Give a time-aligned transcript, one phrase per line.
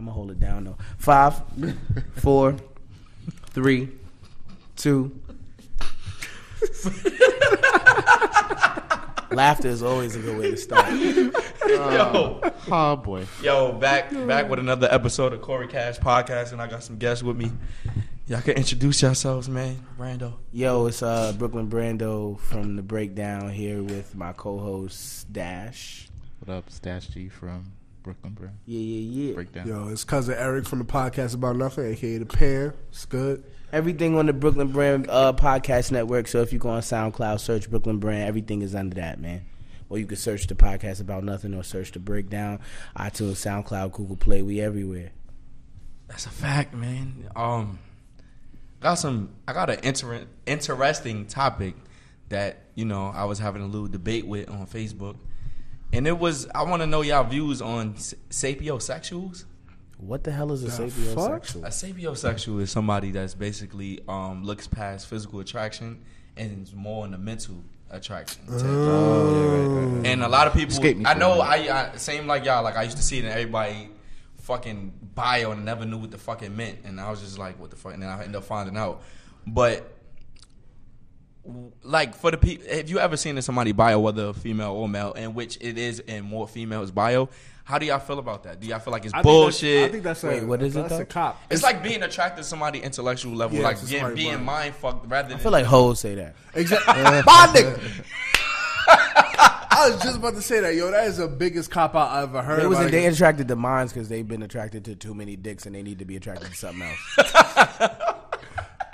[0.00, 0.78] I'm gonna hold it down though.
[0.96, 1.42] Five,
[2.16, 2.56] four,
[3.50, 3.90] three,
[4.74, 5.12] two.
[9.30, 10.90] Laughter is always a good way to start.
[11.68, 12.40] Yo,
[12.70, 13.26] Oh boy.
[13.42, 17.22] yo, back back with another episode of Corey Cash Podcast, and I got some guests
[17.22, 17.52] with me.
[18.26, 19.86] Y'all can introduce yourselves, man.
[19.98, 20.32] Brando.
[20.50, 26.08] Yo, it's uh Brooklyn Brando from the Breakdown here with my co-host Dash.
[26.38, 27.72] What up, Stash G from
[28.02, 28.48] Brooklyn, bro?
[28.66, 29.34] Yeah, yeah, yeah.
[29.34, 29.68] Breakdown.
[29.68, 32.72] Yo, it's cousin Eric from the podcast about nothing, aka the Pan.
[32.90, 33.44] It's good.
[33.72, 36.26] Everything on the Brooklyn Brand uh, podcast network.
[36.26, 38.24] So if you go on SoundCloud, search Brooklyn Brand.
[38.24, 39.44] Everything is under that, man.
[39.88, 42.60] Or you can search the podcast about nothing, or search the breakdown.
[42.96, 44.42] iTunes, SoundCloud, Google Play.
[44.42, 45.10] We everywhere.
[46.08, 47.28] That's a fact, man.
[47.36, 47.78] Um,
[48.80, 49.30] got some.
[49.46, 51.74] I got an inter- interesting topic
[52.28, 55.16] that you know I was having a little debate with on Facebook,
[55.92, 59.44] and it was I want to know y'all views on sapiosexuals.
[59.98, 61.64] What the hell is a The sapiosexual?
[61.64, 66.02] A sapiosexual is somebody that's basically um, looks past physical attraction
[66.36, 67.56] and is more in the mental
[67.90, 68.46] attraction.
[68.46, 70.06] to- Oh, yeah, right, right, right.
[70.06, 71.70] And a lot of people, Escape me I know, minute.
[71.70, 72.62] I, I same like y'all.
[72.62, 73.90] Like I used to see it in everybody
[74.38, 77.60] fucking bio and never knew what the fuck it meant, and I was just like,
[77.60, 77.92] what the fuck?
[77.92, 79.02] And then I ended up finding out.
[79.46, 79.92] But
[81.82, 85.12] like for the people, have you ever seen in somebody bio, whether female or male,
[85.12, 87.28] in which it is in more females bio?
[87.64, 88.58] How do y'all feel about that?
[88.60, 89.84] Do y'all feel like it's I think bullshit?
[89.88, 91.00] I think that's Wait, a, what is it, that's though?
[91.02, 91.40] a cop.
[91.50, 94.46] It's like being attracted to somebody intellectual level, Yeah, like to being, somebody being mind.
[94.46, 95.38] mind fucked rather than.
[95.38, 96.34] I feel like hoes say that.
[96.54, 96.94] exactly.
[97.02, 98.04] My nigga.
[99.72, 100.90] I was just about to say that, yo.
[100.90, 102.62] That is the biggest cop out I ever heard.
[102.62, 105.64] It was about they attracted to minds because they've been attracted to too many dicks
[105.64, 106.98] and they need to be attracted to something else.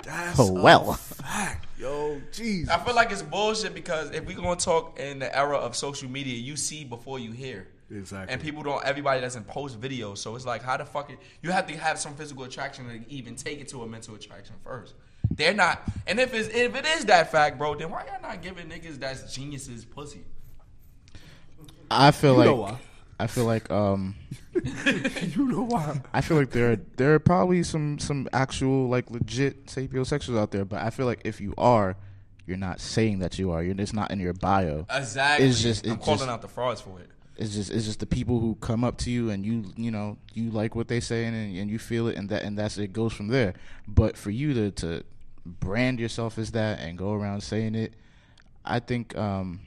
[0.03, 0.91] That's Oh, well.
[0.91, 2.21] a fact, yo.
[2.31, 2.69] Jeez.
[2.69, 6.09] I feel like it's bullshit because if we gonna talk in the era of social
[6.09, 7.67] media, you see before you hear.
[7.89, 8.33] Exactly.
[8.33, 8.83] And people don't.
[8.83, 11.09] Everybody doesn't post videos, so it's like, how the fuck?
[11.09, 14.15] It, you have to have some physical attraction to even take it to a mental
[14.15, 14.95] attraction first.
[15.31, 15.81] They're not.
[16.05, 18.99] And if it's if it is that fact, bro, then why y'all not giving niggas
[18.99, 20.23] that's geniuses pussy?
[21.89, 22.77] I feel You like know why.
[23.19, 24.15] I feel like um
[24.53, 26.01] you know why?
[26.13, 30.51] I feel like there are there are probably some some actual like legit sapiosexuals out
[30.51, 31.95] there, but I feel like if you are,
[32.45, 33.63] you're not saying that you are.
[33.63, 34.85] You're it's not in your bio.
[34.93, 35.47] Exactly.
[35.47, 37.09] It's just- I'm calling just- out the frauds for it.
[37.37, 40.17] It's just it's just the people who come up to you and you you know
[40.33, 42.93] you like what they say and, and you feel it and that and that's it
[42.93, 43.53] goes from there.
[43.87, 45.03] But for you to to
[45.45, 47.93] brand yourself as that and go around saying it,
[48.65, 49.59] I think um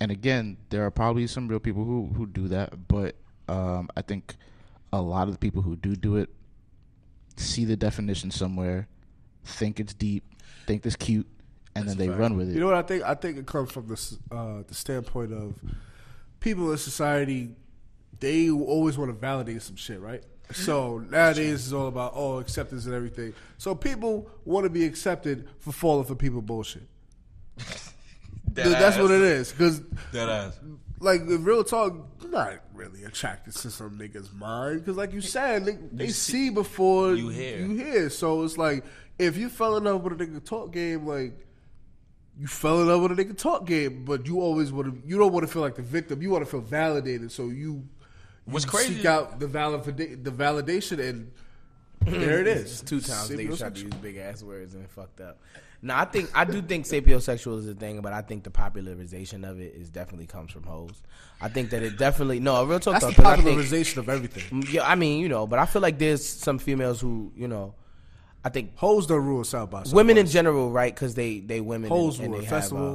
[0.00, 3.16] and again there are probably some real people who who do that, but
[3.48, 4.36] um I think
[4.92, 6.30] a lot of the people who do do it
[7.36, 8.88] see the definition somewhere,
[9.44, 10.24] think it's deep,
[10.66, 11.26] think it's cute,
[11.74, 12.54] and then they run with it.
[12.54, 13.04] You know what I think?
[13.04, 15.54] I think it comes from the uh, the standpoint of
[16.40, 17.54] people in society.
[18.20, 20.22] They always want to validate some shit, right?
[20.52, 23.34] So nowadays it's all about oh acceptance and everything.
[23.58, 26.88] So people want to be accepted for falling for people bullshit.
[28.64, 29.02] Dead That's ass.
[29.02, 29.52] what it is.
[29.52, 29.80] Because
[30.12, 30.58] Dead ass.
[31.00, 35.20] like in real talk, I'm not really attracted to some niggas' mind because, like you
[35.20, 37.58] said, they, they see- see before you hear.
[37.58, 38.10] You hear.
[38.10, 38.84] So it's like
[39.18, 41.32] if you fell in love with a nigga talk game, like
[42.38, 45.08] you fell in love with a nigga talk game, but you always want to.
[45.08, 46.22] You don't want to feel like the victim.
[46.22, 47.32] You want to feel validated.
[47.32, 47.84] So you,
[48.44, 51.32] What's you crazy- seek out the valid the validation, and
[52.06, 52.80] there it is.
[52.80, 55.40] Two times niggas tried to use big ass words and it fucked up.
[55.80, 59.44] No, I think I do think sapiosexual is a thing, but I think the popularization
[59.44, 61.02] of it is definitely comes from hoes.
[61.40, 62.94] I think that it definitely no real talk.
[63.00, 64.64] That's though, the I think- popularization of everything.
[64.70, 67.74] Yeah, I mean, you know, but I feel like there's some females who, you know,
[68.44, 69.94] I think Hoes don't rule South by Southwest.
[69.94, 70.92] women in general, right?
[70.94, 72.90] Because they they women hoes and, and rule they have, uh,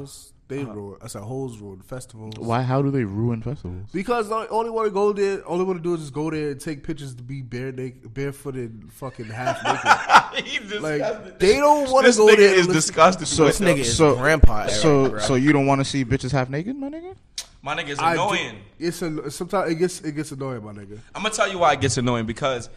[0.58, 0.76] festivals.
[0.76, 0.98] they rule.
[1.02, 2.34] I said hoes rule festivals.
[2.38, 2.62] Why?
[2.62, 3.90] How do they ruin festivals?
[3.94, 5.48] Because they only want to go there.
[5.48, 8.14] Only want to do is just go there and take pictures to be bare naked,
[8.14, 10.82] barefooted, fucking half naked.
[10.82, 12.54] Like they don't want to go nigga there.
[12.56, 13.26] to is disgusting.
[13.26, 14.62] So- this nigga is So- grandpa.
[14.62, 15.20] Eric, So, bro.
[15.20, 17.16] so you don't want to see bitches half naked, my nigga?
[17.62, 18.58] My nigga is I do- annoying.
[18.80, 21.00] It's a, sometimes it gets it gets annoying, my nigga.
[21.14, 22.70] I'm gonna tell you why it gets annoying because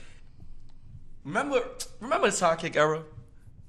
[1.25, 1.61] remember
[2.01, 3.03] remember the sidekick era?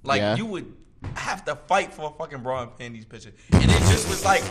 [0.04, 0.36] Like Yeah.
[0.36, 0.74] you would
[1.16, 3.32] have to fight for a fucking bra and panties picture.
[3.52, 4.44] And it just was like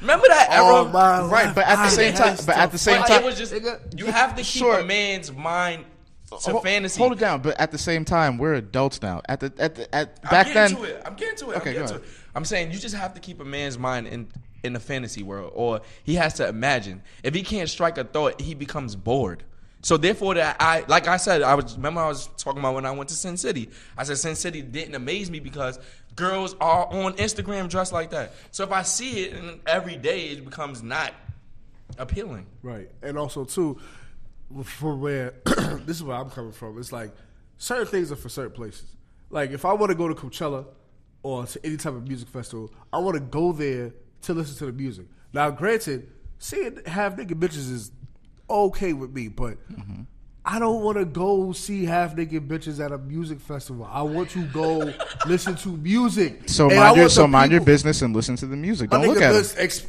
[0.00, 0.64] remember that era?
[0.64, 3.00] All my Right, life, but at the same time, has but to at the same
[3.00, 3.52] Like, time, it was just
[3.96, 4.78] you have to keep Sure.
[4.80, 5.84] a man's mind
[6.30, 6.98] to Hold- fantasy.
[6.98, 9.20] Hold it down, but at the same time, we're adults now.
[9.28, 11.02] At the at the at I'm back getting then, to it.
[11.04, 11.56] I'm getting to it.
[11.58, 12.04] Okay, I'm go getting to ahead.
[12.08, 12.14] it.
[12.34, 14.28] I'm saying you just have to keep a man's mind in
[14.64, 17.02] in the fantasy world, or he has to imagine.
[17.22, 19.42] If he can't strike a thought, he becomes bored.
[19.82, 22.86] So therefore, that I like I said, I was remember I was talking about when
[22.86, 23.68] I went to Sin City.
[23.98, 25.80] I said Sin City didn't amaze me because
[26.14, 28.32] girls are on Instagram dressed like that.
[28.52, 31.12] So if I see it every day, it becomes not
[31.98, 32.46] appealing.
[32.62, 33.80] Right, and also too,
[34.62, 35.34] for where
[35.84, 36.78] this is where I'm coming from.
[36.78, 37.10] It's like
[37.58, 38.96] certain things are for certain places.
[39.30, 40.64] Like if I want to go to Coachella
[41.24, 43.92] or to any type of music festival, I want to go there
[44.22, 45.06] to listen to the music.
[45.32, 46.08] Now, granted,
[46.38, 47.90] seeing half naked bitches is
[48.48, 50.02] okay with me, but mm-hmm.
[50.44, 53.88] I don't want to go see half naked bitches at a music festival.
[53.90, 54.92] I want to go
[55.26, 56.48] listen to music.
[56.48, 58.90] So And mind your so the mind your business and listen to the music.
[58.90, 59.86] Don't look at it.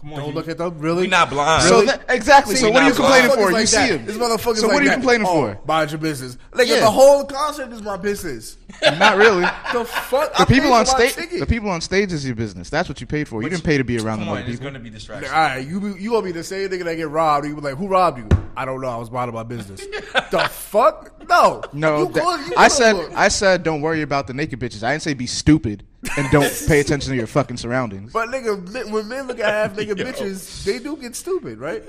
[0.00, 0.78] Come on, don't you- look at them.
[0.78, 1.02] Really?
[1.02, 1.62] We not blind.
[1.64, 1.86] So Really?
[1.86, 2.54] that, exactly.
[2.54, 3.50] See, so what are you complaining motherfuckers for?
[3.52, 3.88] like you see that.
[3.88, 4.04] him.
[4.06, 4.56] This motherfucker.
[4.56, 4.94] So like what are you that.
[4.94, 5.58] complaining Oh, for?
[5.66, 6.36] Mind your business.
[6.52, 6.80] Nigga, Yeah.
[6.80, 8.56] the whole concert is my business.
[8.82, 9.40] Not really.
[9.72, 10.34] The fuck?
[10.36, 12.68] The I people on stage, the people on stage is your business.
[12.68, 13.42] That's what you paid for.
[13.42, 15.32] You didn't pay to be around the them on, other gonna be distractions.
[15.32, 17.46] All right, you you gonna be the same nigga that get robbed?
[17.46, 18.28] You be like, who robbed you?
[18.56, 18.88] I don't know.
[18.88, 19.80] I was minding my business.
[20.30, 21.12] the fuck?
[21.28, 23.12] No, No, You that- go- you I said look.
[23.14, 24.82] I said don't worry about the naked bitches.
[24.82, 25.82] I didn't say be stupid
[26.16, 28.12] and don't pay attention to your fucking surroundings.
[28.12, 31.82] But nigga, when men look at half nigga bitches, they do get stupid, right?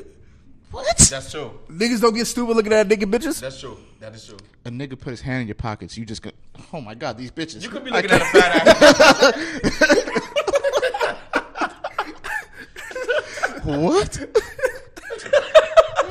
[0.72, 0.98] What?
[0.98, 1.52] That's true.
[1.70, 3.40] Niggas don't get stupid looking at nigga bitches.
[3.40, 3.78] That's true.
[4.00, 4.38] That is true.
[4.66, 5.98] A nigga put his hand in your pockets.
[5.98, 6.32] You just go,
[6.74, 7.64] oh my god, these bitches.
[7.64, 9.34] You could be looking at a fat ass.
[13.64, 14.20] what?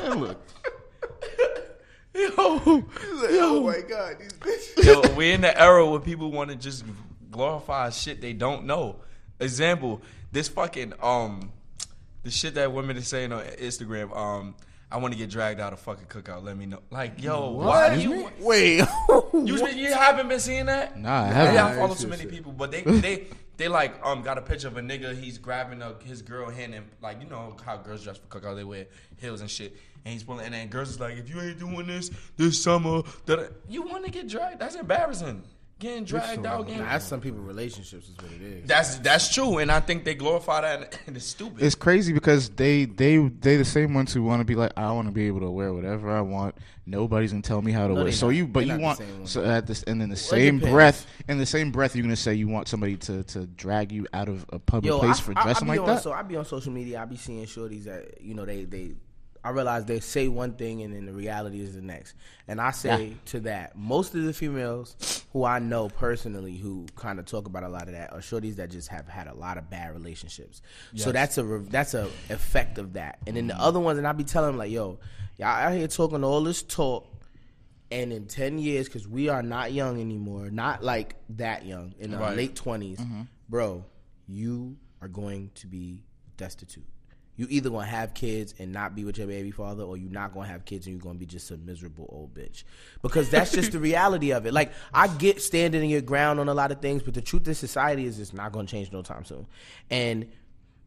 [0.02, 0.42] Man, look.
[2.14, 4.84] Yo, oh my god, these bitches.
[4.84, 6.84] yo, we're in the era where people want to just
[7.30, 8.96] glorify shit they don't know.
[9.40, 10.00] Example,
[10.32, 11.52] this fucking um,
[12.22, 14.16] the shit that women are saying on Instagram.
[14.16, 14.54] Um,
[14.90, 16.44] I want to get dragged out of fucking cookout.
[16.44, 16.80] Let me know.
[16.90, 18.30] Like, yo, why do you?
[18.40, 18.78] Wait,
[19.32, 20.96] You, you haven't been seeing that?
[20.98, 21.56] Nah, I haven't.
[21.58, 23.26] I follow Nah, so it's many just- people, but they they
[23.56, 25.14] they like um got a picture of a nigga.
[25.20, 28.54] He's grabbing a, his girl hand and like you know how girls dress for cookout.
[28.56, 28.86] They wear
[29.16, 29.76] heels and shit.
[30.04, 33.02] And he's pulling, and then girls is like, if you ain't doing this this summer,
[33.26, 34.60] that you want to get dragged.
[34.60, 35.42] That's embarrassing.
[35.78, 36.66] Getting dragged out.
[36.66, 38.66] Getting, Nah, that's some people relationships is what it is.
[38.66, 41.62] that's that's true, and I think they glorify that, and, and it's stupid.
[41.62, 44.90] It's crazy because they they they the same ones who want to be like I
[44.92, 46.54] want to be able to wear whatever I want.
[46.86, 48.04] Nobody's gonna tell me how to No, wear.
[48.04, 48.36] they So not.
[48.36, 51.44] you but you want so at this and then the it same breath in the
[51.44, 54.58] same breath you're gonna say you want somebody to to drag you out of a
[54.58, 56.02] public Yo, place I, for I- I dressing be like on, that.
[56.02, 57.02] So I be on social media.
[57.02, 58.92] I be seeing shorties that you know they they.
[59.46, 62.14] I realize they say one thing and then the reality is the next.
[62.48, 67.20] And I say to that, most of the females who I know personally who kind
[67.20, 69.56] of talk about a lot of that are shorties that just have had a lot
[69.56, 70.62] of bad relationships.
[70.96, 73.20] So that's a re- that's a effect of that.
[73.24, 74.98] And then the other ones, and I be telling them like, yo,
[75.38, 77.06] y'all out here talking all this talk,
[77.92, 82.12] and in 10 years because we are not young anymore not like that young in
[82.14, 82.36] our Right.
[82.36, 83.22] late 20s mm-hmm.
[83.48, 83.84] bro
[84.26, 86.02] you are going to be
[86.36, 86.82] destitute
[87.36, 90.32] you either gonna have kids and not be with your baby father or you're not
[90.32, 92.64] gonna have kids and you're gonna be just a miserable old bitch
[93.02, 96.48] because that's just the reality of it like i get standing in your ground on
[96.48, 99.02] a lot of things but the truth of society is it's not gonna change no
[99.02, 99.46] time soon
[99.90, 100.26] and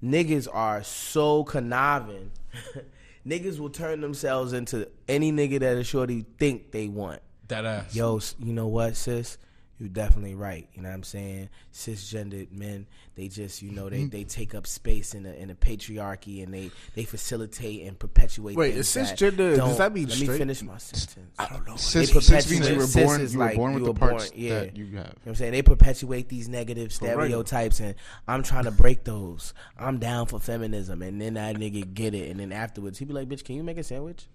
[0.04, 2.32] niggas are so conniving.
[3.28, 7.22] niggas will turn themselves into any nigga that a shorty think they want.
[7.48, 7.96] that ass.
[7.96, 9.38] Yo, you know what, sis?
[9.80, 10.68] You're definitely right.
[10.74, 11.48] You know what I'm saying?
[11.74, 12.86] Cisgendered men,
[13.16, 14.10] they just, you know, they, mm-hmm.
[14.10, 18.58] they take up space in a in a patriarchy and they they facilitate and perpetuate.
[18.58, 21.34] Wait, things is that cisgender- does that mean Let me finish my sentence.
[21.40, 21.78] I don't know.
[21.78, 24.32] Cis, They cis means you were born you were like born you with the parts
[24.32, 24.60] born- yeah.
[24.60, 24.92] that you have.
[24.92, 25.52] You know what I'm saying?
[25.54, 27.96] They perpetuate these negative stereotypes and
[28.28, 29.54] I'm trying to break those.
[29.78, 33.14] I'm down for feminism and then that nigga get it and then afterwards he be
[33.14, 34.28] like, Bitch, can you make a sandwich?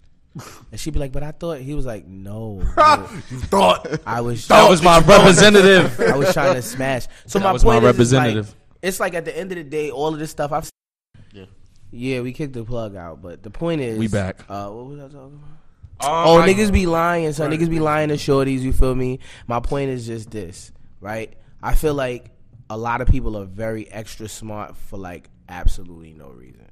[0.71, 2.55] And she'd be like, But I thought he was like, No.
[2.77, 3.07] no.
[3.31, 5.99] you thought I was That was my representative.
[6.13, 7.07] I was trying to smash.
[7.25, 8.55] So That my was my point is, is representative.
[8.81, 10.69] it's like at the end of the day, all of this stuff I've
[11.31, 11.45] yeah,
[11.91, 14.43] Yeah, we kicked the plug out, but the point is, We back.
[14.49, 15.31] Uh, what was I talking about?
[16.01, 18.59] Um, Oh, I- niggas be lying, so niggas be lying to shorties.
[18.59, 19.19] You feel me?
[19.47, 21.33] My point is just this, right?
[21.63, 22.31] I feel like
[22.69, 26.67] a lot of people are very extra smart for like absolutely no reason,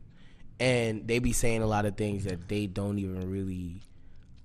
[0.60, 3.82] and they be saying a lot of things that they don't even really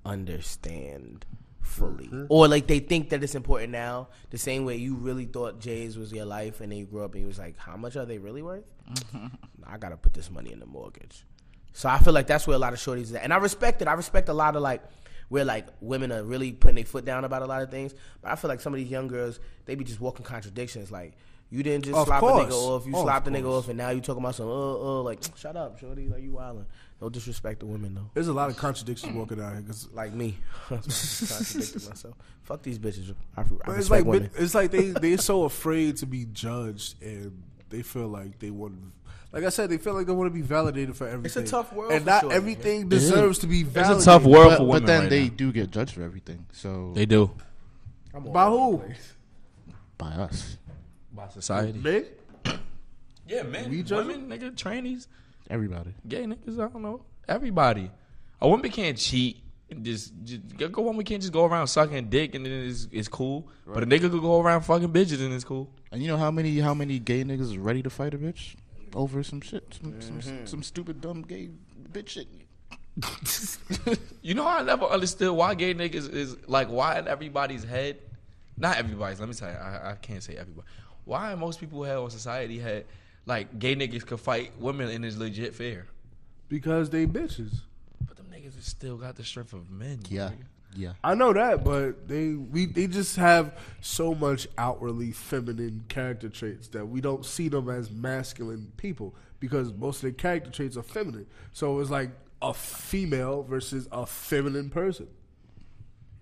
[0.04, 1.26] understand
[1.60, 2.24] fully, mm-hmm.
[2.28, 4.08] or like they think that it's important now.
[4.30, 7.12] The same way you really thought Jay's was your life, and then you grew up
[7.12, 8.70] and you was like, how much are they really worth?
[8.90, 9.26] Mm-hmm.
[9.66, 11.24] I gotta put this money in the mortgage.
[11.72, 13.22] So I feel like that's where a lot of shorties is at.
[13.22, 13.88] And I respect it.
[13.88, 14.82] I respect a lot of like
[15.28, 17.94] where like women are really putting their foot down about a lot of things.
[18.20, 20.90] But I feel like some of these young girls, they be just walking contradictions.
[20.90, 21.12] Like
[21.50, 23.78] you didn't just Of slap a nigga off, you Of slapped the nigga off, and
[23.78, 24.50] now you talking about some uh
[24.98, 26.64] uh like shut up, shorty, like you wildin'.
[27.00, 28.10] No disrespect to women though.
[28.14, 29.62] there's a lot of contradictions walking out here.
[29.62, 30.36] 'cause- Like me,
[30.68, 30.86] That's
[31.30, 32.14] why I contradicted myself.
[32.42, 33.14] Fuck these bitches.
[33.36, 34.30] I, I But it's like women.
[34.36, 38.74] it's like they they're so afraid to be judged, and they feel like they want.
[39.30, 41.42] Like I said, they feel like they want to be validated for everything.
[41.42, 43.98] It's a tough world and for not shorties, everything deserves to be validated.
[43.98, 45.34] It's a tough world But, for women but then right they now.
[45.36, 46.46] do get judged for everything.
[46.52, 47.30] So They do.
[48.14, 48.82] By who?
[49.98, 50.56] by us,
[51.12, 51.78] By society.
[51.78, 52.04] Men?
[53.26, 55.06] Yeah, men, We judge women, nigga, trannies,
[55.50, 55.94] everybody.
[56.06, 56.54] gay niggas.
[56.54, 57.02] I don't know.
[57.28, 57.90] Everybody.
[58.40, 60.96] A woman can't cheat And just, just go- go on.
[60.96, 63.48] We can't just go around sucking dick and then it's, it's cool.
[63.66, 65.70] But a nigga could go around fucking bitches and it's cool.
[65.92, 68.54] And you know how many how many gay niggas is ready to fight a bitch
[68.94, 70.60] over some shit, some some, some mm-hmm.
[70.62, 71.50] stupid dumb gay
[71.92, 72.28] bitch shit.
[74.22, 77.98] You know, how I never understood why gay niggas is like why in everybody's head.
[78.56, 79.20] Not everybody's.
[79.20, 80.66] Let me tell you, I, I can't say everybody.
[81.08, 82.84] Why in most people have or society had
[83.24, 85.86] like gay niggas could fight women and it's legit fair,
[86.48, 87.60] because they bitches.
[88.06, 90.00] but them niggas has still got the strength of men.
[90.10, 90.44] Yeah, nigga.
[90.76, 90.92] yeah.
[91.02, 96.68] I know that, but they we they just have so much outwardly feminine character traits
[96.68, 100.82] that we don't see them as masculine people because most of their character traits are
[100.82, 101.26] feminine.
[101.54, 102.10] So it's like
[102.42, 105.08] a female versus a feminine person.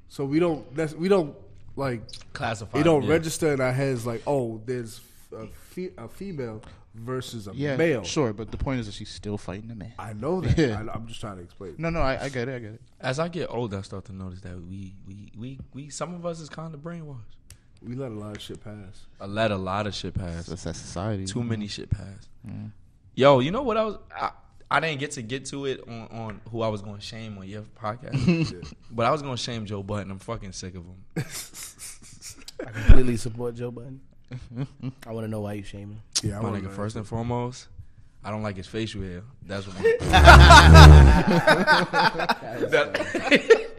[0.09, 1.37] So we don't that's, we don't
[1.77, 2.03] like
[2.33, 2.81] Classified.
[2.81, 3.11] it don't yeah.
[3.11, 5.01] register in our heads like oh there's
[5.37, 6.63] a, fe- a female
[6.95, 8.03] versus a Yeah, male.
[8.05, 9.93] sure, but the point is that she's still fighting a man.
[9.99, 10.57] I know that.
[10.59, 10.83] Yeah.
[10.89, 11.75] I, I'm just trying to explain.
[11.77, 12.81] No, no, I, I get it, I get it.
[13.01, 16.25] As I get older, I start to notice that we we we, we some of
[16.25, 17.19] us is kind of brainwashed.
[17.83, 19.07] We let a lot of shit pass.
[19.21, 20.47] I let a lot of shit pass.
[20.47, 21.27] That's that society.
[21.27, 22.29] Too many shit pass.
[22.49, 22.71] Mm.
[23.15, 23.99] Yo, you know what I was?
[24.19, 24.31] I,
[24.71, 27.39] I didn't get to get to it on, on who I was going to shame
[27.39, 30.11] on your podcast, but I was going to shame Joe Budden.
[30.11, 30.97] I'm fucking sick of him.
[32.67, 34.01] I completely support Joe Budden.
[35.07, 36.03] I want to know why you shame him.
[36.23, 37.69] Yeah, I wanna nigga, first and foremost,
[38.25, 39.23] I don't like his facial hair.
[39.43, 39.77] That's what.
[42.71, 43.71] that,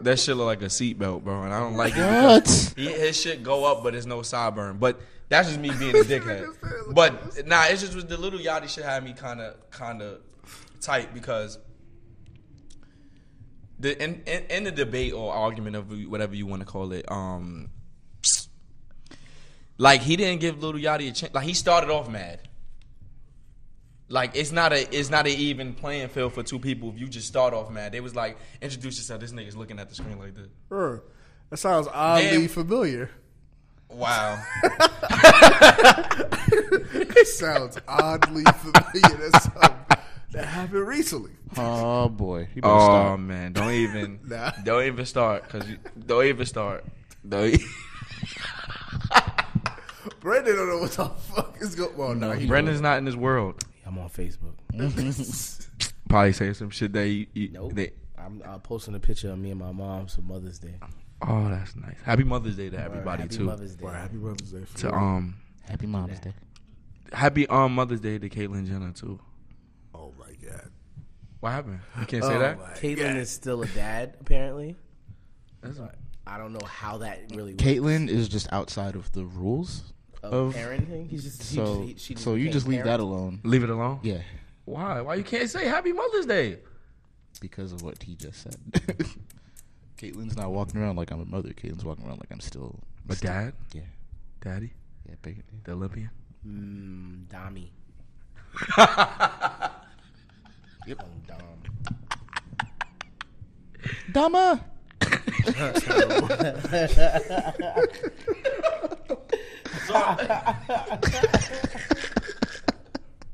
[0.00, 2.06] that shit look like a seatbelt, bro, and I don't like it.
[2.06, 2.74] What?
[2.76, 4.78] He, his shit go up, but it's no sideburn.
[4.78, 6.46] But that's just me being a dickhead.
[6.92, 10.20] but nah, it's just the Lil Yachty shit had me kind of kind of
[10.80, 11.58] tight because
[13.78, 17.10] the in, in in the debate or argument of whatever you want to call it,
[17.10, 17.70] um,
[19.78, 21.34] like he didn't give Lil Yachty a chance.
[21.34, 22.40] Like he started off mad.
[24.08, 27.08] Like it's not a it's not an even playing field for two people if you
[27.08, 27.92] just start off mad.
[27.92, 29.20] They was like introduce yourself.
[29.20, 30.48] This nigga's looking at the screen like this.
[30.70, 30.98] Huh.
[31.50, 32.48] That sounds oddly Damn.
[32.48, 33.10] familiar.
[33.90, 34.42] Wow.
[37.16, 39.30] It sounds oddly familiar.
[39.30, 39.76] That's something
[40.32, 41.30] that happened recently.
[41.56, 43.20] Oh boy, you better oh stop.
[43.20, 44.50] man, don't even Nah.
[44.64, 45.64] don't even start cuz
[46.06, 46.84] don't even start.
[47.26, 47.64] Don't e-
[50.20, 52.20] Brandon don't know what the fuck is going on.
[52.20, 53.64] No, No, he Brendan's not in this world.
[53.86, 54.54] I'm on Facebook.
[56.08, 57.74] Probably saying some shit that he, he- Nope.
[57.74, 60.74] they- I'm uh, posting a picture of me and my mom for Mother's Day.
[61.22, 61.96] Oh, that's nice.
[62.04, 63.44] Happy Mother's Day to everybody Happy too.
[63.44, 63.84] Mother's Day.
[63.84, 64.64] Well, happy Mother's Day.
[64.64, 64.94] For to real.
[64.96, 65.36] um
[65.68, 66.32] Happy Mother's Day.
[67.12, 69.18] happy um Mother's Day to Caitlyn Jenner too.
[69.94, 70.70] oh my god.
[71.40, 71.80] What happened?
[72.00, 72.58] You can't say Oh that.
[72.58, 73.16] my Caitlyn God.
[73.16, 74.76] is still a dad, apparently.
[75.62, 75.94] That's right.
[76.26, 77.62] I don't know how that really works.
[77.64, 79.92] Caitlyn is just outside of the rules
[80.22, 81.08] of of parenting.
[81.08, 83.40] He's just he so just, he, she so you just leave that alone.
[83.44, 84.00] Leave it alone.
[84.02, 84.18] Yeah,
[84.64, 85.00] Why?
[85.02, 86.58] Why you can't say Happy Mother's Day?
[87.40, 88.56] because of what he just said.
[89.98, 91.50] Caitlyn's not walking around like I'm a mother.
[91.50, 93.82] Caitlyn's walking around like I'm still A dad, Yeah,
[94.40, 94.72] daddy,
[95.08, 96.10] yeah, big, the Olympian.
[96.46, 97.68] Mmm, Dami.
[100.86, 100.98] Yep.
[101.02, 101.38] Oh, Dom.
[104.12, 104.62] Dama.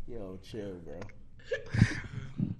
[0.06, 1.00] Yo, chill, bro.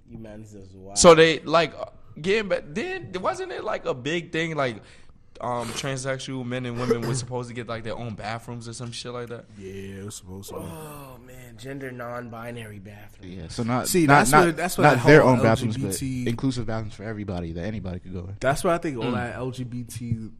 [0.09, 0.97] You man's just wild.
[0.97, 1.85] So they like uh,
[2.19, 2.63] getting back.
[2.67, 4.55] Then wasn't it like a big thing?
[4.55, 4.77] Like
[5.39, 8.91] um transsexual men and women were supposed to get like their own bathrooms or some
[8.91, 9.45] shit like that.
[9.57, 10.55] Yeah, it was supposed to.
[10.55, 10.61] Be.
[10.61, 13.31] oh man, gender non-binary bathroom.
[13.31, 15.41] Yeah, so not See, not, that's not, what- that's what not that their whole own
[15.41, 18.35] bathrooms, but inclusive bathrooms for everybody that anybody could go in.
[18.39, 19.13] That's why I think all Mm.
[19.13, 20.31] that LGBT,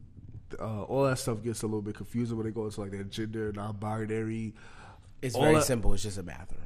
[0.60, 3.02] uh, all that stuff gets a little bit confusing when they go into like their
[3.04, 4.54] gender non-binary.
[5.20, 5.94] It's All very that- simple.
[5.94, 6.60] It's just a bathroom.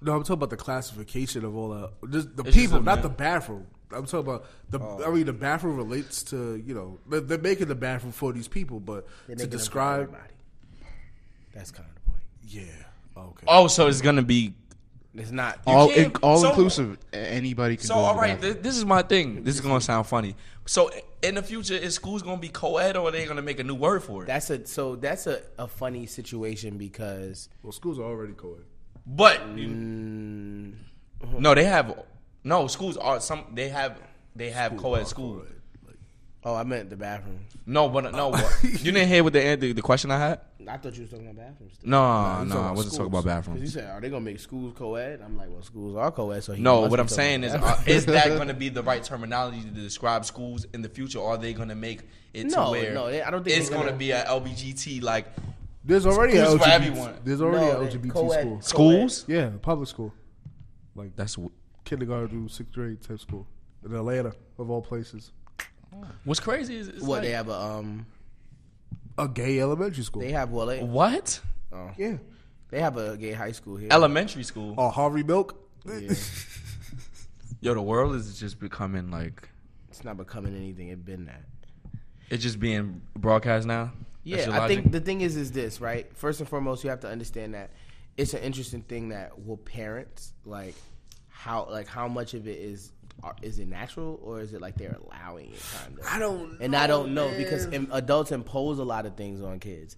[0.00, 2.10] Yeah, No, I'm talking about the classification of all that.
[2.12, 3.66] Just the It's people, a not the bathroom.
[3.92, 4.80] I'm talking about the.
[4.80, 5.04] Oh.
[5.06, 8.48] I mean, the bathroom relates to you know they're, they're making the bathroom for these
[8.48, 10.16] people, but They're to making them for describe.
[11.54, 12.22] That's kind of the point.
[12.48, 12.62] yeah,
[13.16, 13.44] okay.
[13.48, 14.54] Oh, so it's gonna be
[15.14, 15.60] It's not.
[15.66, 16.98] all can't- in, all so- inclusive.
[17.12, 18.00] Anybody can So go.
[18.00, 19.42] in all the right, th- this is my thing.
[19.44, 20.34] This is gonna sound funny.
[20.66, 20.90] So
[21.22, 23.74] in the future, is schools gonna be co-ed or are they gonna make a new
[23.76, 24.26] word for it?
[24.26, 28.64] That's a so that's a, a funny situation because Well, schools are already co-ed.
[29.06, 30.72] But mm,
[31.38, 31.94] no, they have
[32.44, 33.44] no schools are some.
[33.54, 33.98] They have
[34.34, 35.42] they have co-ed schools.
[35.46, 35.52] Co-ed.
[35.86, 35.96] Like,
[36.44, 37.52] oh I meant the bathrooms.
[37.66, 38.58] No, but no, what?
[38.62, 40.40] you didn't hear what the, the the question I had.
[40.68, 41.74] I thought you was talking about bathrooms.
[41.74, 41.90] Still.
[41.90, 43.60] No, you no, I wasn't talking about bathrooms.
[43.60, 45.20] you said, are they gonna make schools co-ed?
[45.24, 46.42] I'm like, well, schools are co-ed.
[46.42, 49.02] So he No, what I'm saying is, uh, is that going to be the right
[49.02, 51.20] terminology to describe schools in the future?
[51.20, 52.00] Or are they going to make
[52.34, 55.02] it No, to where no, I don't think it's going to gonna- be a LBGT
[55.04, 55.26] like
[55.86, 56.68] there's already Schools a for LGBT.
[56.72, 57.14] everyone.
[57.24, 58.40] There's already No, a LGBT co-ed.
[58.40, 58.60] school.
[58.60, 59.24] schools?
[59.28, 60.12] Yeah, public school,
[60.94, 61.52] like That's w-
[61.84, 63.46] kindergarten through sixth grade type school.
[63.84, 65.32] in Atlanta, of all places.
[66.24, 68.06] What's crazy is it's What like, they have a um,
[69.16, 70.20] A gay elementary school.
[70.22, 71.40] they have well, they, what
[71.96, 72.16] yeah.
[72.70, 73.88] they have a gay high school here.
[73.90, 74.74] elementary school?
[74.76, 75.58] Oh, Harvey Milk.
[75.86, 76.12] Yeah.
[77.60, 79.48] Yo, the world is just becoming like
[79.88, 80.88] It's not becoming anything.
[80.88, 81.42] It's been that.
[82.28, 83.92] it's just being broadcast now.
[84.26, 84.78] That's Yeah, I logic?
[84.80, 86.14] think the thing is, is this right?
[86.16, 87.70] First and foremost, you have to understand that
[88.16, 90.74] it's an interesting thing that will parents like
[91.28, 92.92] how like how much of it is
[93.22, 96.04] are- is it natural or is it like they're allowing it kind of?
[96.06, 96.60] I don't.
[96.60, 99.96] And I don't know because im- adults impose a lot of things on kids.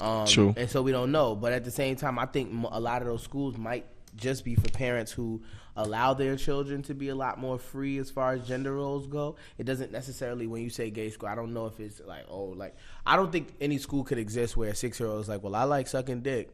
[0.00, 0.54] Um, True.
[0.56, 1.34] And so we don't know.
[1.34, 4.54] But at the same time, I think a lot of those schools might just be
[4.54, 5.42] for parents who
[5.78, 9.36] allow their children to be a lot more free as far as gender roles go.
[9.56, 12.46] It doesn't necessarily, when you say gay school, I don't know if it's like, oh,
[12.46, 15.42] like, I don't think any school could exist where a six year old is like,
[15.42, 16.52] well, I like sucking dick.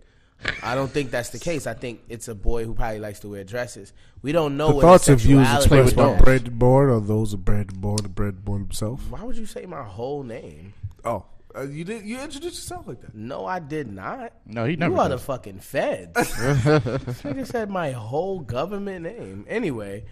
[0.62, 1.66] I don't think that's the case.
[1.66, 3.92] I think it's a boy who probably likes to wear dresses.
[4.20, 7.78] We don't know The what thoughts and views expressed by Bourne are those of Brandon
[7.78, 9.08] Bourne and Brandon Bourne himself.
[9.08, 10.74] Why would you say my whole name?
[11.04, 11.24] Oh,
[11.56, 12.04] uh, you did.
[12.04, 13.14] You introduced yourself like that.
[13.14, 14.32] No, I did not.
[14.46, 15.20] No, he never You are does.
[15.20, 16.12] the fucking feds.
[16.14, 19.44] this nigga said my whole government name.
[19.48, 20.04] Anyway,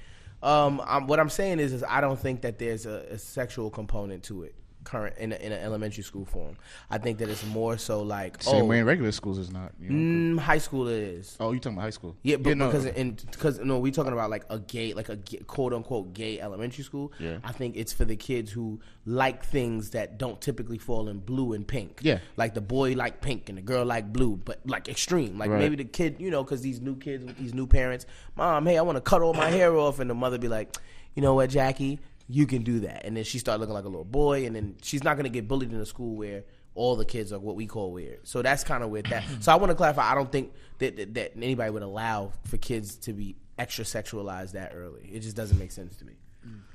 [0.42, 3.70] um, I'm, what I'm saying is, is I don't think that there's a, a sexual
[3.70, 4.54] component to it.
[4.84, 6.56] Current in, a, in an elementary school form,
[6.90, 9.72] I think that it's more so like Same oh, way in regular schools is not.
[9.80, 10.40] You know?
[10.40, 11.36] mm, high school it is.
[11.38, 12.16] Oh, you talking about high school?
[12.22, 12.66] Yeah, but no.
[12.66, 16.14] because in because no, we talking about like a gay, like a gay, quote unquote
[16.14, 17.12] gay elementary school.
[17.20, 17.38] Yeah.
[17.44, 21.52] I think it's for the kids who like things that don't typically fall in blue
[21.52, 22.00] and pink.
[22.02, 22.18] Yeah.
[22.36, 25.38] like the boy like pink and the girl like blue, but like extreme.
[25.38, 25.58] Like Right.
[25.60, 28.78] maybe the kid, you know, because these new kids with these new parents, mom, hey,
[28.78, 30.76] I want to cut all my hair off, and the mother be like,
[31.14, 33.88] you know what, Jackie, you can do that, and then she started looking like a
[33.88, 37.04] little boy, and then she's not gonna get bullied in a school where all the
[37.04, 38.26] kids are what we call weird.
[38.26, 39.24] So that's kind of with that.
[39.40, 40.10] So I want to clarify.
[40.10, 44.52] I don't think that, that that anybody would allow for kids to be extra sexualized
[44.52, 45.10] that early.
[45.12, 46.14] It just doesn't make sense to me.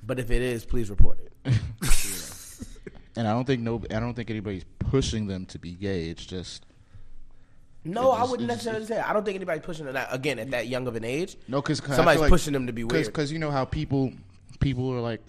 [0.03, 1.31] But if it is, please report it.
[3.15, 6.09] and I don't think no, I don't think anybody's pushing them to be gay.
[6.09, 6.65] It's just
[7.83, 8.99] No, It I wouldn't it just- necessarily say.
[8.99, 11.35] I don't think anybody's pushing them that again at that young of an age.
[11.47, 13.05] no, because Somebody's pushing them to be weird.
[13.07, 14.13] Because you know how people
[14.59, 15.21] people are like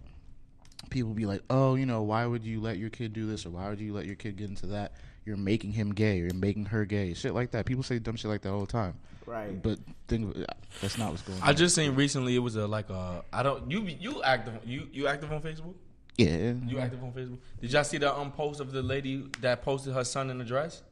[0.88, 3.50] people be like, oh, you know, why would you let your kid do this or
[3.50, 4.92] why would you let your kid get into that?
[5.24, 7.14] You're making him gay or you're making her gay.
[7.14, 7.66] Shit like that.
[7.66, 8.94] People say dumb shit like that all the time.
[9.26, 9.62] Right.
[9.62, 10.34] But think
[10.80, 11.48] that's not what's going on.
[11.48, 14.88] I just seen recently it was a like a I don't you you active you
[14.90, 15.74] you active on Facebook?
[16.16, 16.54] yeah.
[16.66, 17.38] You active on Facebook?
[17.60, 20.44] Did y'all see the um post of the lady that posted her son in a
[20.44, 20.82] dress?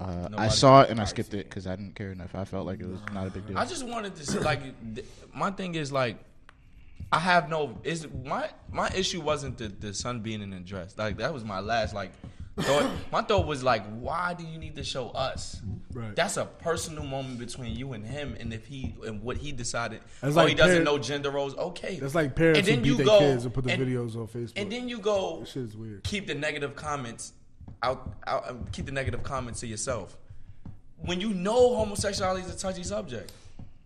[0.00, 2.34] Uh, I saw it and I skipped it because I didn't care enough.
[2.34, 3.58] I felt like it was not a big deal.
[3.58, 4.62] I just wanted to see like,
[4.94, 6.16] th- my thing is like,
[7.12, 10.96] I have no is my my issue wasn't the the son being in a dress.
[10.96, 12.12] Like that was my last like
[12.58, 12.90] thought.
[13.10, 15.60] My thought was like, why do you need to show us?
[15.92, 16.14] Right.
[16.14, 20.02] That's a personal moment between you and him, and if he and what he decided.
[20.20, 21.56] That's oh, like he doesn't parent- know gender roles.
[21.56, 24.14] Okay, That's like parents And then you their go- kids and put the and- videos
[24.14, 24.52] on Facebook.
[24.56, 26.04] And then you go shit is weird.
[26.04, 27.32] keep the negative comments
[27.82, 30.16] out, out keep the negative comments to yourself.
[30.98, 33.32] When you know homosexuality is a touchy subject,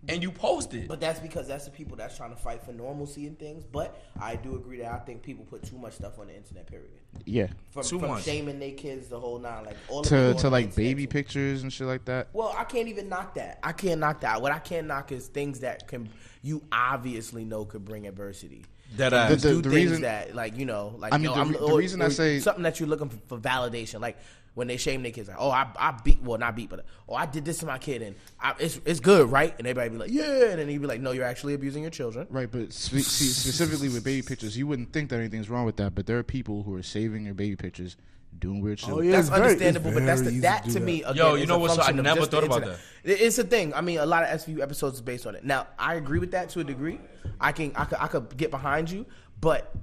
[0.09, 2.73] and you post it, But that's because that's the people that's trying to fight for
[2.73, 3.65] normalcy and things.
[3.65, 6.67] But I do agree that I think people put too much stuff on the internet.
[6.67, 6.91] Period.
[7.25, 7.47] yeah.
[7.71, 8.25] From, Too from much.
[8.25, 11.63] shaming their kids, the whole nine, like all of To going to like baby pictures
[11.63, 12.29] and shit like that.
[12.33, 13.59] Well, I can't even knock that.
[13.63, 14.41] I can't knock that.
[14.43, 16.09] What I can knock is things that can
[16.43, 18.65] you obviously know could bring adversity.
[18.97, 19.43] That And ass.
[19.43, 21.53] The- do the things reason- that like you know like I mean, yo, the I'm-
[21.53, 24.19] the or- reason I say- something that you're looking for, for validation like
[24.55, 27.15] when they shame their kids like oh I, I beat well not beat but oh
[27.15, 29.97] I did this to my kid and I, it's it's good right and everybody be
[29.99, 32.73] like yeah and then he'd be like no you're actually abusing your children Right, but
[32.73, 35.95] spe- see, specifically with baby pictures, you wouldn't think that anything's wrong with that.
[35.95, 37.97] But there are people who are saving their baby pictures,
[38.39, 38.91] doing weird shit.
[38.91, 39.13] Oh, yeah.
[39.13, 40.85] that's it's very- understandable, but that's the, that to do to that.
[40.85, 41.03] me.
[41.03, 42.81] Again, Yo, you is know a what's- I never the thought about internet.
[43.05, 43.75] It- It's a thing.
[43.75, 45.45] I mean, a lot of SVU episodes is based on it.
[45.45, 47.01] Now, I agree with that to a degree.
[47.41, 49.07] I can, I could, I could get behind you,
[49.41, 49.75] but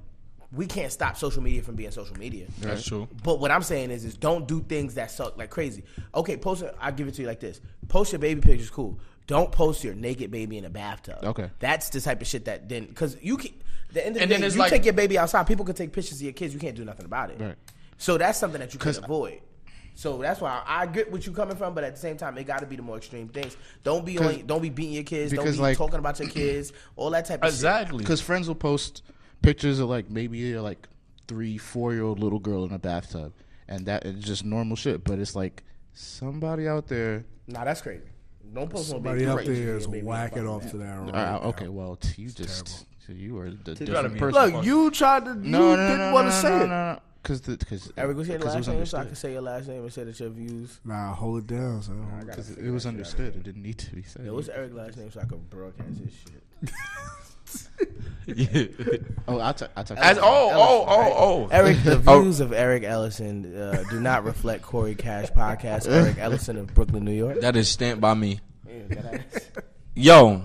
[0.54, 2.46] we can't stop social media from being social media.
[2.60, 3.08] That's true.
[3.24, 5.84] But what I'm saying is, is don't do things that suck like crazy.
[6.14, 6.76] Okay, post it.
[6.80, 9.00] I'll give it to you like this: post your baby pictures, cool.
[9.28, 11.24] Don't post your naked baby in a bathtub.
[11.24, 11.50] Okay.
[11.60, 13.52] that's the type of shit that then because you can.
[13.94, 15.44] The end of the And then day, it's you like- take your baby outside.
[15.44, 16.54] People can take pictures of your kids.
[16.54, 17.40] You can't do nothing about it.
[17.42, 17.56] Right.
[17.98, 19.42] So that's something that you can 'Cause- avoid.
[19.96, 22.46] So that's why I get what you're coming from, but at the same time, it
[22.46, 23.58] got to be the more extreme things.
[23.84, 25.34] Don't be on, don't be beating your kids.
[25.34, 26.72] Don't be like- talking about your kids.
[26.96, 27.56] All that type of shit.
[27.56, 27.98] Exactly.
[27.98, 29.04] Because friends will post
[29.42, 30.88] pictures of like maybe a like
[31.28, 33.34] three, four year old little girl in a bathtub,
[33.68, 35.04] and that is just normal shit.
[35.04, 37.26] But it's like somebody out there.
[37.48, 38.04] Nah, that's crazy.
[38.54, 40.48] Don't post no Somebody baby out pictures of there your is baby in a whacking
[40.48, 40.72] off bath.
[40.72, 41.00] to that.
[41.00, 41.40] Right Uh, now.
[41.50, 44.54] okay, well, t- you just so you are the gotta different be- person.
[44.56, 45.32] Look, you tried to.
[45.32, 46.60] You no, no, no, didn't no, want to no, say no, it.
[46.60, 49.02] no, no, because the because Eric, was your because it last was name so I
[49.02, 49.08] understood.
[49.08, 50.80] can say your last name and say that your views.
[50.84, 52.06] Nah, hold it down, son.
[52.20, 52.98] I Because figure it was that shit out.
[52.98, 53.36] understood.
[53.38, 54.26] It didn't need to be said.
[54.26, 56.74] Yo, was Eric's last name so I can broadcast his shit?
[58.28, 58.64] Yeah.
[59.28, 59.98] Oh, I'll, t- I'll talk.
[59.98, 61.48] As oh oh oh oh.
[61.52, 62.22] Eric, the Oh.
[62.22, 65.88] views of Eric Ellison uh, do not reflect Corey Cash podcast.
[65.90, 67.40] Eric Ellison of Brooklyn, New York.
[67.42, 68.40] That is stamped by me.
[69.96, 70.42] Yo,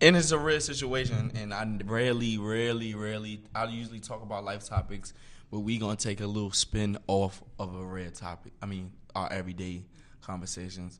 [0.00, 3.42] and it's a rare situation, and I rarely, rarely, rarely.
[3.54, 5.12] I usually talk about life topics,
[5.50, 8.52] but we gonna take a little spin off of a rare topic.
[8.62, 9.84] I mean, our everyday
[10.22, 10.98] conversations,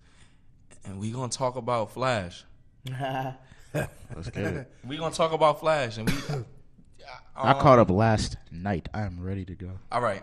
[0.85, 2.45] and we gonna talk about Flash.
[3.75, 4.73] Let's get it.
[4.87, 6.17] We gonna talk about Flash, and we.
[7.35, 8.89] I um, caught up last night.
[8.93, 9.71] I am ready to go.
[9.91, 10.23] All right.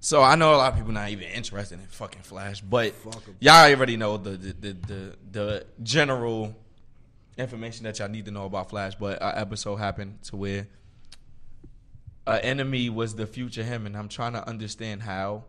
[0.00, 2.94] So I know a lot of people not even interested in fucking Flash, but
[3.40, 6.54] y'all already know the the, the the the general
[7.36, 8.94] information that y'all need to know about Flash.
[8.94, 10.66] But an episode happened to where
[12.26, 15.44] an enemy was the future him, and I'm trying to understand how.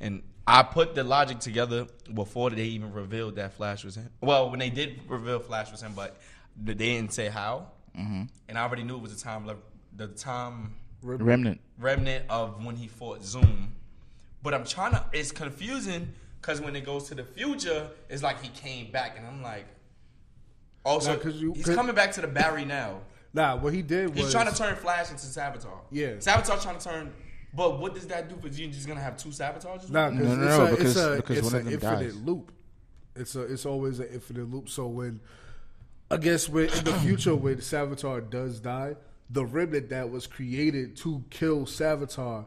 [0.00, 4.10] And I put the logic together before they even revealed that Flash was him.
[4.20, 6.16] Well, when they did reveal Flash was him, but
[6.62, 7.68] they didn't say how.
[7.98, 8.22] Mm-hmm.
[8.48, 9.48] And I already knew it was the time,
[9.96, 11.60] the time Remnant.
[11.78, 13.72] remnant of when he fought Zoom.
[14.42, 15.04] But I'm trying to.
[15.12, 19.26] It's confusing because when it goes to the future, it's like he came back, and
[19.26, 19.66] I'm like,
[20.84, 23.00] also Nah, 'cause you- he's 'cause- coming back to the Barry now.
[23.32, 25.80] Nah, what he did was He's trying to turn Flash into Savitar.
[25.90, 26.14] Yeah.
[26.14, 27.12] Savitar trying to turn.
[27.54, 28.68] But what does that do for you?
[28.68, 29.90] Just gonna have two Savitar's?
[29.90, 31.74] Nah, No, cause no, it's no, a, because- it's a, because one of an them
[31.74, 32.16] infinite dies.
[32.16, 32.52] loop.
[33.16, 34.68] It's a it's always an infinite loop.
[34.68, 35.20] So when
[36.10, 38.96] I guess in the future when Savitar does die,
[39.30, 42.46] the remnant that was created to kill Savitar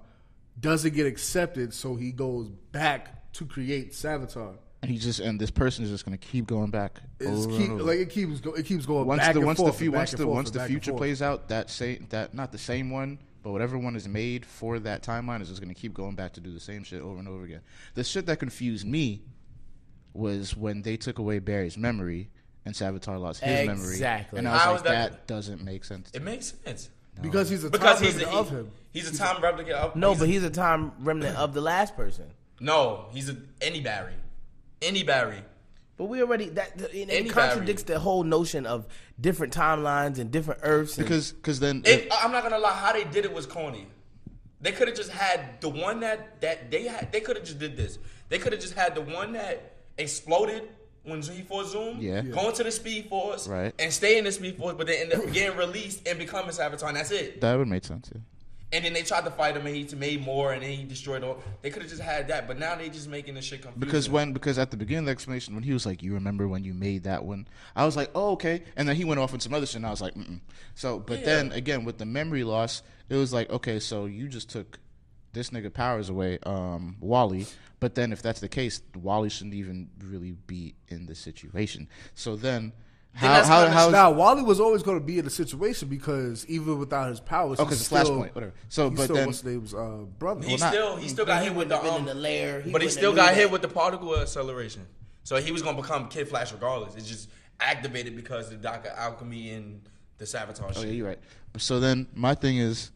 [0.60, 4.58] doesn't get accepted, so he goes back to create Savitar.
[4.82, 7.00] And he just and this person is just gonna keep going back.
[7.22, 7.84] It's over keep, and over.
[7.84, 10.12] like it keeps go, it keeps going once back the and once forth the once
[10.12, 12.90] the forth once the back and future plays out, that same that not the same
[12.90, 16.34] one, but whatever one is made for that timeline is just gonna keep going back
[16.34, 17.62] to do the same shit over and over again.
[17.94, 19.22] The shit that confused me
[20.12, 22.30] was when they took away Barry's memory
[22.66, 23.92] and Savitar lost his memory.
[23.94, 24.40] Exactly.
[24.40, 26.12] And I was How like, that- that, doesn't make sense.
[26.12, 26.32] to It me.
[26.32, 26.90] makes sense
[27.22, 28.72] because he's a because time he's remnant a, of him.
[28.92, 29.76] He's a time replica.
[29.78, 32.26] Of, No, he's but a- he's a time remnant of the last person.
[32.60, 33.08] no.
[33.12, 34.14] He's a any Barry,
[34.82, 35.44] any Barry.
[35.96, 38.88] But we already that it, it Any contradicts the whole notion of
[39.22, 40.98] different timelines and different Earths.
[40.98, 43.86] And, Because because then It, I'm not gonna lie, how they did it was corny.
[44.60, 47.12] They could have just had the one that that they had.
[47.12, 48.00] They could have just did this.
[48.30, 50.64] They could have just had the one that exploded
[51.04, 52.00] when he fought Zoom.
[52.00, 52.22] Yeah.
[52.22, 53.48] Going to the Speed Force.
[53.48, 53.74] Right.
[53.80, 56.88] And stay in the Speed Force, but then end up getting released and becoming Savitar.
[56.88, 57.42] And that's it.
[57.42, 58.10] that would make sense.
[58.14, 58.22] Yeah.
[58.72, 61.24] And then they tried to fight him, and he made more, and then he destroyed
[61.24, 61.38] all.
[61.62, 63.80] They could have just had that, but now they just making this shit confusing.
[63.88, 66.48] Because when because at the beginning of the explanation when he was like, "You remember
[66.48, 69.32] when you made that one?" I was like, "Oh, okay." And then he went off
[69.32, 70.40] on some other shit, and I was like, Mm-mm.
[70.74, 71.26] "So." But Yeah.
[71.26, 74.80] then again, with the memory loss, it was like, okay, so you just took
[75.34, 77.46] this nigga powers away, um, Wally.
[77.80, 81.90] But then if that's the case, Wally shouldn't even really be in the situation.
[82.16, 82.72] So then,
[83.16, 83.90] how that's how kinda how?
[83.90, 87.60] Now Wally was always going to be in the situation because even without his powers,
[87.60, 88.54] Oh, he's 'cause it's still- Flashpoint, whatever.
[88.70, 90.48] So, he's but still, then- what's his name's uh, brother?
[90.48, 92.14] he not- still he still got he hit with the have been um, in the
[92.16, 92.62] lair.
[92.62, 93.52] He but he still got hit that.
[93.52, 94.88] with the particle acceleration.
[95.24, 96.96] So he was gonna become Kid Flash regardless.
[96.96, 99.82] It's just activated because of the Doctor Alchemy and
[100.18, 100.78] the Sabotage.
[100.78, 101.20] Oh shit yeah, you're right.
[101.58, 102.92] So then my thing is,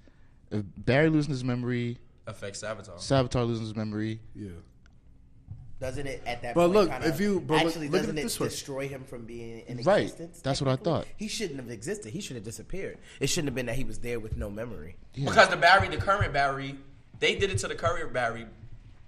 [0.49, 1.97] if Barry losing his memory,
[2.27, 2.97] affects Savitar.
[2.97, 4.49] Savitar loses his memory, yeah.
[5.79, 8.01] Doesn't it at that But point look, kinda if you- but look- actually look at
[8.05, 8.47] doesn't it it this way.
[8.47, 10.03] destroy him from being in Right.
[10.03, 10.41] existence?
[10.41, 11.05] That's what I thought.
[11.17, 12.11] He shouldn't have existed.
[12.13, 12.97] He should have disappeared.
[13.19, 14.95] It shouldn't have been that he was there with no memory.
[15.13, 16.79] Because the Barry, the current Barry,
[17.19, 18.47] they did it to the current Barry.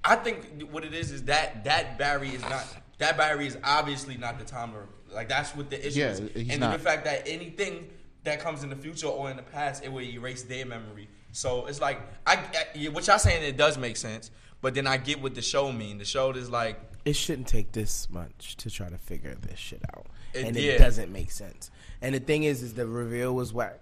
[0.03, 2.65] I think what it is is that that Barry is not
[2.99, 4.87] that Barry is obviously not the timer.
[5.11, 6.19] Like that's what the issue Yeah, is.
[6.35, 6.73] he's and not.
[6.77, 7.89] the fact that anything
[8.25, 11.09] that comes in the future or in the past, it will erase their memory.
[11.31, 12.35] So it's like I,
[12.75, 15.71] I what y'all saying it does make sense, but then I get what the show
[15.71, 15.97] mean.
[15.97, 19.81] The show is like It shouldn't take this much to try to figure this shit
[19.95, 20.63] out, It and did.
[20.63, 21.69] it doesn't make sense.
[22.01, 23.79] And the thing is, is the reveal was whack.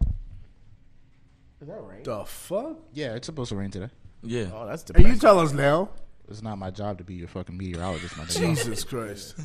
[1.62, 2.03] Is that right?
[2.03, 2.77] The fuck?
[2.93, 3.89] yeah, it's supposed to rain today.
[4.23, 4.49] yeah.
[4.53, 5.12] Oh, that's And depressing.
[5.13, 5.89] you tell us now.
[6.29, 8.38] It's not my job to be your fucking meteorologist, my nigga.
[8.38, 9.36] Jesus Christ.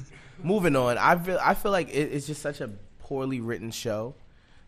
[0.43, 4.15] Moving on, I feel I feel like it, it's just such a poorly written show.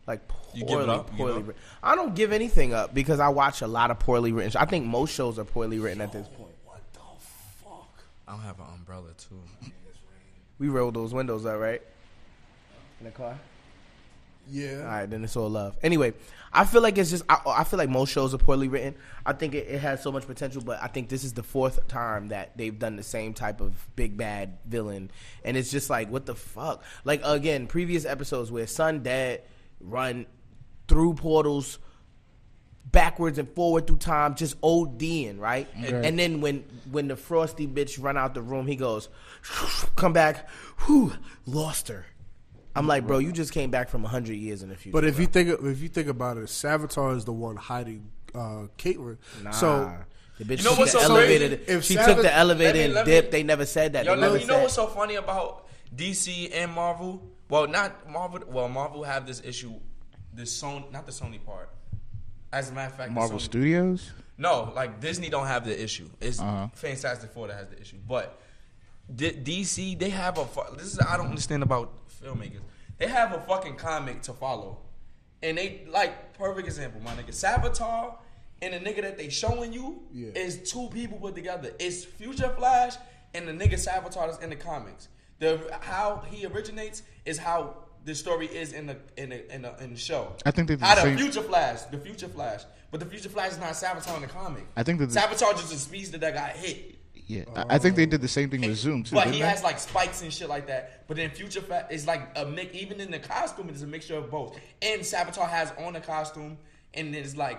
[0.07, 1.17] Like poorly, up?
[1.17, 1.63] Poorly written.
[1.83, 4.51] I don't give anything up because I watch a lot of poorly written.
[4.51, 6.55] Sh- I think most shows are poorly written at this point.
[6.65, 7.01] What the
[7.63, 8.05] fuck?
[8.29, 9.71] I don't have an umbrella too.
[10.59, 11.83] We rolled those windows up, right?
[13.01, 13.39] In the car.
[14.51, 14.81] Yeah.
[14.81, 15.77] All right, then it's all love.
[15.83, 16.13] Anyway,
[16.53, 17.25] I feel like it's just.
[17.29, 18.95] I, I feel like most shows are poorly written.
[19.25, 21.89] I think it, it has so much potential, but I think this is the fourth
[21.89, 25.11] time that they've done the same type of big bad villain,
[25.45, 26.85] and it's just like, what the fuck?
[27.05, 29.41] Like again, previous episodes where son dad
[29.85, 30.27] run
[30.89, 31.79] through portals
[32.91, 35.67] backwards and forward through time, just ODing, right?
[35.83, 36.07] Okay.
[36.07, 39.09] And then when when the frosty bitch run out the room, he goes,
[39.97, 40.49] come back,
[40.87, 41.13] whew,
[41.47, 42.07] lost her.
[42.77, 44.93] I'm like, bro, you just came back from hundred years in the future.
[44.95, 45.21] But if bro.
[45.23, 49.17] you think if you think about it, Savitar is the one hiding uh, Caitlin.
[49.45, 49.95] nah, So
[50.39, 51.45] the bitch You know took what's the so crazy?
[51.45, 51.63] elevator.
[51.73, 53.31] If she Sav- took the elevator Let me- and let me- dipped.
[53.31, 54.05] They never said that.
[54.07, 57.23] Yo, They let never me, you know said- what's so funny about DC and Marvel?
[57.49, 58.41] Well, not Marvel.
[58.47, 59.75] Well, Marvel have this issue.
[60.33, 61.71] This Sony, not the Sony part.
[62.53, 64.11] As a matter of fact, Marvel Sony- Studios.
[64.37, 66.09] No, like Disney don't have the issue.
[66.21, 66.69] It's Uh-huh.
[66.75, 67.99] Fantastic Four that has the issue.
[68.09, 68.41] But
[69.15, 70.47] D- DC, they have a.
[70.77, 72.63] This is I don't understand about filmmakers.
[72.99, 74.79] They have a fucking comic to follow,
[75.43, 77.31] and they like perfect example, my nigga.
[77.31, 78.17] Savitar
[78.63, 80.31] and the nigga that they showing you Yeah.
[80.35, 81.71] is two people put together.
[81.79, 82.95] It's Future Flash
[83.35, 85.09] and the nigga Savitar that's in the comics.
[85.39, 89.83] The how he originates is how the story is in the in the in the,
[89.83, 90.35] in the show.
[90.45, 93.07] I think they did how the the same- Future Flash, the Future Flash, but the
[93.07, 94.67] Future Flash is not Savitar in the comic.
[94.77, 96.99] I think that the- Savitar just a speedster that got hit.
[97.27, 98.07] Yeah, I I think they oh.
[98.07, 99.15] did the same thing with Zoom too.
[99.15, 99.47] But he they?
[99.47, 101.07] has like spikes and shit like that.
[101.09, 102.75] But then Future Fat is like a mix.
[102.75, 104.59] Even in the costume, it's a mixture of both.
[104.83, 106.59] And Savitar has on the costume,
[106.93, 107.59] and it's like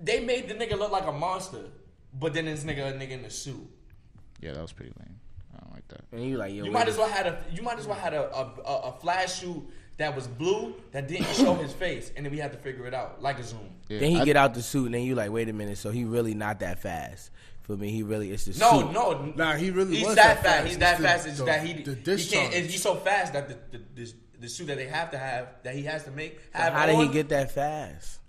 [0.00, 1.64] they made the nigga look like a monster.
[2.18, 3.68] But then this nigga a nigga in the suit.
[4.40, 5.19] yeah, that was pretty lame.
[5.92, 6.16] I don't like that.
[6.16, 8.14] And you like, yo, You might as well had a you might as well had
[8.14, 9.62] a a, a, a flash suit
[9.98, 12.94] that was blue that didn't show his face, and then we had to figure it
[12.94, 13.60] out like a zoom.
[13.88, 15.76] Yeah, Then he I- get out the suit, and then you like, wait a minute.
[15.78, 17.30] So he really not that fast.
[17.62, 18.92] For me, he really it's the No, suit.
[18.92, 20.56] no, Nah, he really he's was that that fast.
[20.56, 20.66] fast.
[20.68, 21.26] He's that the- fast.
[21.26, 22.54] It's the- that he, the he can't.
[22.54, 25.48] and He's so fast that the the, the the suit that they have to have
[25.64, 26.40] that he has to make.
[26.54, 28.19] So Have how did he get that fast?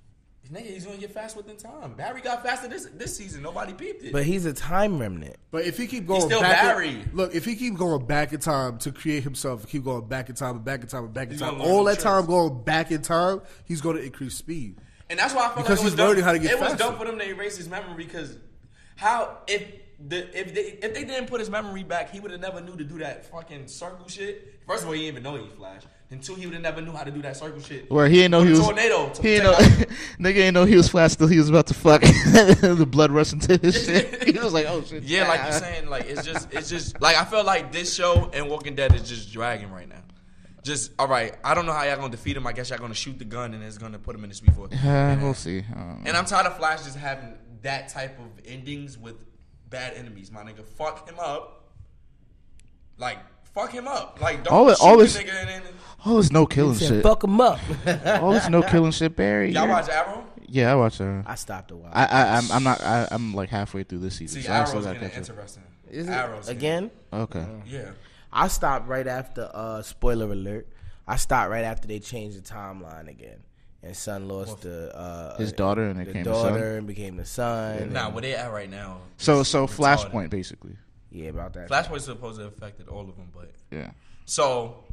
[0.52, 1.94] Nigga, he's gonna get fast within time.
[1.94, 3.42] Barry got faster this this season.
[3.42, 4.12] Nobody peeped it.
[4.12, 5.38] But he's a time remnant.
[5.50, 7.06] But if he keep going still back, in- Barry.
[7.14, 10.36] look, if he keep going back in time to create himself, keep going back in
[10.36, 12.00] time and back in time and back in He's time, gonna learn all new that
[12.02, 14.76] time going back in time, he's going to increase speed.
[15.10, 16.08] And that's why I felt Because like it was he's dumb.
[16.10, 16.78] learning how to get It was faster.
[16.84, 18.38] dumb for them to erase his memory because
[18.98, 19.64] how if
[20.06, 22.76] the if they if they didn't put his memory back, he would have never knew
[22.76, 24.60] to do that fucking circle shit.
[24.68, 25.88] First of all, he didn't even know he flashed.
[26.12, 27.90] And two, he would have never knew how to do that circle shit.
[27.90, 29.08] Where he didn't know he was tornado.
[29.16, 29.58] He didn't know,
[30.20, 32.02] nigga didn't know he was flash till he was about to fuck.
[32.02, 34.24] the blood rushing to his shit.
[34.24, 37.16] He was like, "Oh shit!" Yeah, like you're saying, like it's just, it's just, like
[37.16, 40.04] I feel like this show and Walking Dead is just dragging right now.
[40.64, 41.34] Just all right.
[41.44, 42.46] I don't know how y'all gonna defeat him.
[42.46, 44.54] I guess y'all gonna shoot the gun and it's gonna put him in the speed
[44.54, 44.74] force.
[44.74, 45.64] Uh, we'll see.
[45.76, 45.98] I.
[46.06, 49.16] And I'm tired of Flash just having that type of endings with
[49.70, 50.32] bad enemies.
[50.32, 51.70] My nigga, fuck him up.
[52.98, 53.18] Like
[53.54, 54.20] fuck him up.
[54.22, 55.62] Like don't All it- shoot all this- nigga and then
[56.04, 57.04] all this no killing Said, shit.
[57.04, 57.60] Fuck him up.
[58.24, 59.52] All this no killing shit, Barry.
[59.52, 60.26] y'all watch Arrow.
[60.48, 61.24] Yeah, I watch her.
[61.28, 61.92] I stopped a while.
[61.94, 62.82] I, I, I'm, I'm not.
[62.82, 64.42] I, I'm like halfway through this season.
[64.42, 65.36] See, so I still Arrow's gotta getting catch up.
[65.36, 65.64] interesting.
[65.92, 66.92] Is it Arrow's getting- again?
[67.14, 67.46] Okay.
[67.68, 67.92] Yeah.
[68.34, 69.50] I stopped right after.
[69.54, 70.68] uh Spoiler alert!
[71.08, 73.38] I stopped right after they changed the timeline again,
[73.84, 76.54] and son lost the uh His daughter and it the became the son.
[76.54, 77.94] daughter and became the son.
[77.94, 79.02] Nah, where they at right now?
[79.18, 79.76] So, so retarded.
[80.10, 80.78] Flashpoint basically.
[81.12, 81.70] Yeah, about that.
[81.70, 83.92] Flashpoint's supposed to have affected all of them, but Yeah.
[84.26, 84.84] So,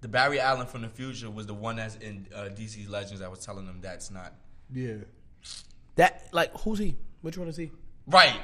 [0.00, 3.30] the Barry Allen from the future was the one that's in uh, DC's Legends that
[3.30, 4.32] was telling them that's not
[4.72, 4.94] Yeah,
[5.96, 6.96] That like who's he?
[7.22, 7.70] Which one is he?
[8.06, 8.34] right.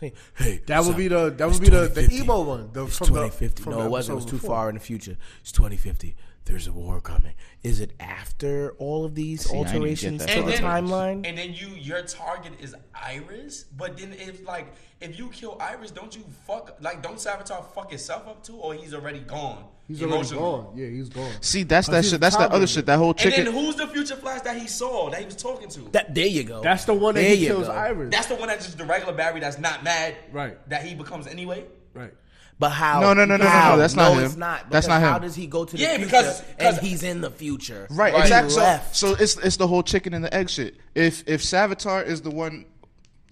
[0.00, 2.16] Say, Hey, that would be the that would be the, the 2050.
[2.16, 2.70] emo one.
[2.72, 3.62] The, It's from the- 2050.
[3.62, 4.12] from no, the it wasn't.
[4.12, 4.50] It was too before.
[4.50, 5.16] far in the future.
[5.42, 6.16] It's 2050.
[6.46, 7.34] There's a war coming.
[7.62, 10.42] Is it after all of these See, I didn't get alterations to far.
[10.42, 11.26] the then, timeline?
[11.28, 15.90] And then you, your target is Iris, but then if like if you kill Iris,
[15.90, 19.64] don't you fuck like don't Savitar fuck himself up too, or he's already gone.
[19.86, 20.72] He's already gone.
[20.76, 21.32] Yeah, he's gone.
[21.40, 22.20] See, that's that shit.
[22.20, 22.86] That's that other shit.
[22.86, 25.68] That whole And then who's the future Flash that he saw that he was talking
[25.68, 25.80] to?
[25.92, 26.62] That there you go.
[26.62, 27.72] That's the one that There he kills go.
[27.72, 28.10] Iris.
[28.12, 30.14] that's the one that's just the regular Barry that's not mad.
[30.32, 30.68] Right.
[30.68, 31.64] That he becomes anyway.
[31.92, 32.14] right.
[32.60, 33.00] But how?
[33.00, 33.70] No, no, no, no, no, how?
[33.72, 34.26] no, that's not no, him.
[34.26, 34.68] It's not.
[34.70, 37.02] That's Because not How does he go to the Yeah, future because- because- and he's
[37.02, 37.86] in the future?
[37.90, 38.20] Right, Right.
[38.22, 38.52] exactly.
[38.52, 40.76] So, so it's it's the whole chicken and the egg shit.
[40.94, 42.66] If if Savitar is the one,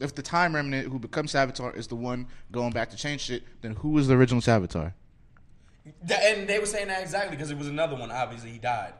[0.00, 3.42] if the time remnant who becomes Savitar is the one going back to change shit,
[3.60, 4.94] then who is the original Savitar?
[5.84, 8.10] And they were saying that exactly because it was another one.
[8.10, 8.94] Obviously, he died.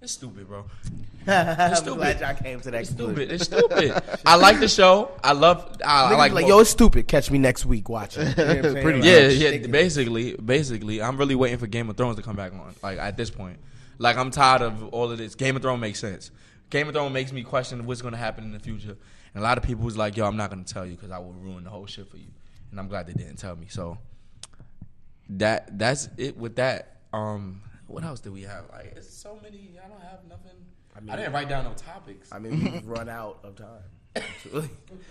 [0.00, 0.64] It's stupid, bro.
[1.26, 1.96] I'm stupid.
[1.96, 3.32] glad y'all came to that It's stupid.
[3.32, 4.00] It's stupid.
[4.24, 5.10] I like the show.
[5.24, 5.76] I love.
[5.84, 6.32] I, I like.
[6.32, 7.08] like, yo, it's stupid.
[7.08, 8.28] Catch me next week watching.
[8.28, 8.82] You know what I'm saying?
[8.84, 9.66] Pretty yeah, it's yeah.
[9.66, 12.74] Basically, basically, I'm really waiting for Game of Thrones to come back on.
[12.82, 13.58] Like at this point,
[13.98, 15.34] like I'm tired of all of this.
[15.34, 16.30] Game of Thrones makes sense.
[16.70, 18.96] Game of Thrones makes me question what's going to happen in the future.
[19.34, 21.10] And a lot of people was like, "Yo, I'm not going to tell you because
[21.10, 22.28] I will ruin the whole shit for you."
[22.70, 23.66] And I'm glad they didn't tell me.
[23.68, 23.98] So
[25.30, 26.98] that that's it with that.
[27.12, 28.64] Um, what else do we have?
[28.72, 29.72] Like, it's so many.
[29.84, 30.52] I don't have nothing.
[31.10, 32.32] I, didn't write down no topics.
[32.32, 33.82] I mean, we've run out of time.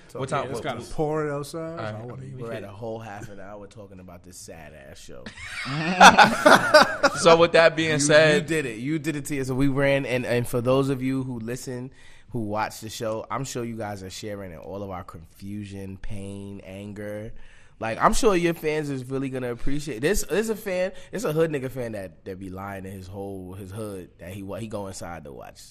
[0.09, 1.59] So, What time- yeah, what- it's Got got- a pouring outside.
[1.79, 1.95] Alright.
[1.95, 2.35] I wanna eat.
[2.37, 5.23] We're at a whole half an hour talking about this sad ass show.
[7.19, 8.77] so with that being You, said, you did it.
[8.79, 9.43] You did it to you.
[9.43, 11.91] So we ran, and and for those of you who listen,
[12.31, 15.97] who watch the show, I'm sure you guys are sharing in all of our confusion,
[16.01, 17.31] pain, anger.
[17.79, 20.23] Like I'm sure your fans is really gonna appreciate this.
[20.23, 20.91] There's a fan.
[21.11, 24.31] It's a hood nigga fan that that be lying in his whole his hood that
[24.31, 25.61] he he go inside to watch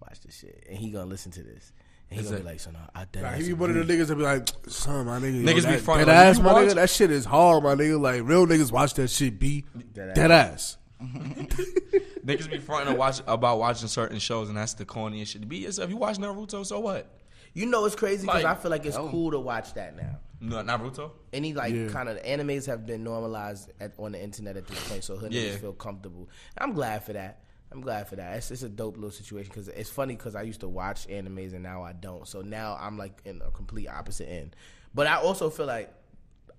[0.00, 1.72] watch this shit and he gonna listen to this
[2.10, 3.84] and he gonna it- be like, so no, I dead Nah, he be one of
[3.86, 5.42] the niggas that be like, son, my nigga.
[5.42, 6.74] Niggas be yo, that, fronting, That like, ass, my watch- nigga.
[6.76, 8.00] That shit is hard, my nigga.
[8.00, 10.78] Like, real niggas watch that shit be Dead dead ass.
[11.00, 15.42] Niggas be fronting to watch about watching certain shows, and that's the corniest shit.
[15.42, 15.90] To be yourself.
[15.90, 17.10] You watch Naruto, so what?
[17.54, 20.18] You know it's crazy because Like, I feel like it's cool to watch that now.
[20.40, 21.10] No, Naruto.
[21.32, 21.88] Any like Yeah.
[21.88, 25.32] kind of animes have been normalized at, on the internet at this point, so hood
[25.32, 25.42] Yeah.
[25.52, 26.28] niggas feel comfortable.
[26.58, 27.42] I'm glad for that.
[27.72, 28.36] I'm glad for that.
[28.36, 31.52] It's, it's a dope little situation because it's funny because I used to watch animes
[31.52, 32.26] and now I don't.
[32.28, 34.54] So now I'm like in a complete opposite end.
[34.94, 35.92] But I also feel like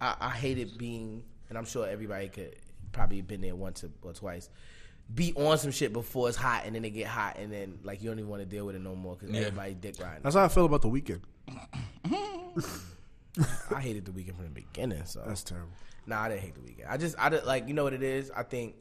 [0.01, 2.55] I, I hated being, and I'm sure everybody could
[2.91, 4.49] probably been there once or, or twice.
[5.13, 8.01] Be on some shit before it's hot, and then it get hot, and then like
[8.03, 9.41] you don't even want to deal with it no more because Yeah.
[9.41, 10.21] everybody dick riding.
[10.23, 11.21] That's how I feel about the Weeknd.
[13.76, 15.06] I hated the Weeknd from the beginning.
[15.06, 15.69] So That's terrible.
[16.06, 16.89] Nah, I didn't hate the Weeknd.
[16.89, 18.32] I just, I did, like, you know what it is.
[18.32, 18.76] I think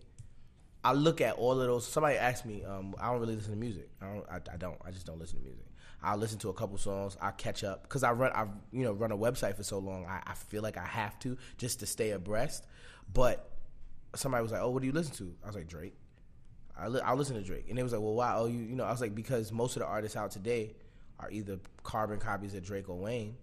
[0.85, 1.87] I look at all of those.
[1.87, 3.89] Somebody asked me, um, I don't really listen to music.
[4.01, 4.77] I don't, I, I don't.
[4.85, 5.65] I just don't listen to music.
[6.03, 7.17] I listen to a couple songs.
[7.21, 10.07] I catch up because I run, I you know run a website for so long.
[10.07, 12.67] I, I feel like I have to just to stay abreast.
[13.13, 13.51] But
[14.15, 15.95] somebody was like, "Oh, what do you listen to?" I was like, "Drake."
[16.79, 18.77] I li- I listen to Drake, and they was like, "Well, why?" Oh, you you
[18.77, 20.77] know, I was like, because most of the artists out today
[21.19, 23.37] are either carbon copies of Drake or Wayne,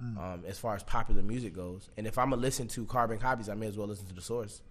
[0.00, 1.88] um, as far as popular music goes.
[1.96, 4.20] And if I'm gonna listen to carbon copies, I may as well listen to the
[4.22, 4.62] source.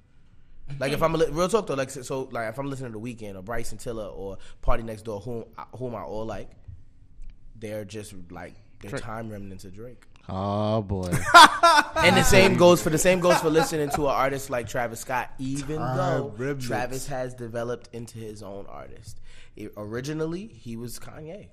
[0.80, 2.94] Like if I'm a li- real talk though, like so, so, like if I'm listening
[2.94, 6.50] to The Weeknd or Bryson Tiller or Party Next Door, whom whom I all like,
[7.56, 10.04] they're just like they're time remnants of Drake.
[10.30, 11.12] Oh boy.
[12.04, 15.02] And the same goes for the same goes for listening to an artist like Travis
[15.02, 16.66] Scott, even Time though remnants.
[16.68, 19.20] Travis has developed into his own artist.
[19.56, 21.50] It- originally, he was Kanye.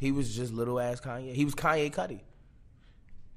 [0.00, 1.34] He was just little ass Kanye.
[1.34, 2.20] He was Kanye Cudi.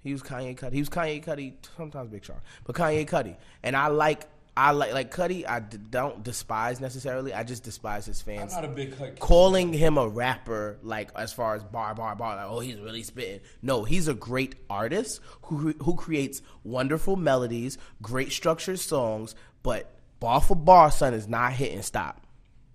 [0.05, 0.73] He was Kanye Cudi.
[0.73, 1.53] He was Kanye Cudi.
[1.75, 3.35] Sometimes Big Sean, but Kanye Cudi.
[3.63, 5.47] And I like, I like, like Cudi.
[5.49, 7.33] I d- don't despise necessarily.
[7.33, 9.19] I just despise his fans a big cut.
[9.19, 13.01] calling him a rapper, like as far as bar bar bar, like oh he's really
[13.01, 13.39] spitting.
[13.63, 20.39] No, he's a great artist who who creates wonderful melodies, great structured songs, but bar
[20.39, 22.21] for bar, son, is not hitting stop.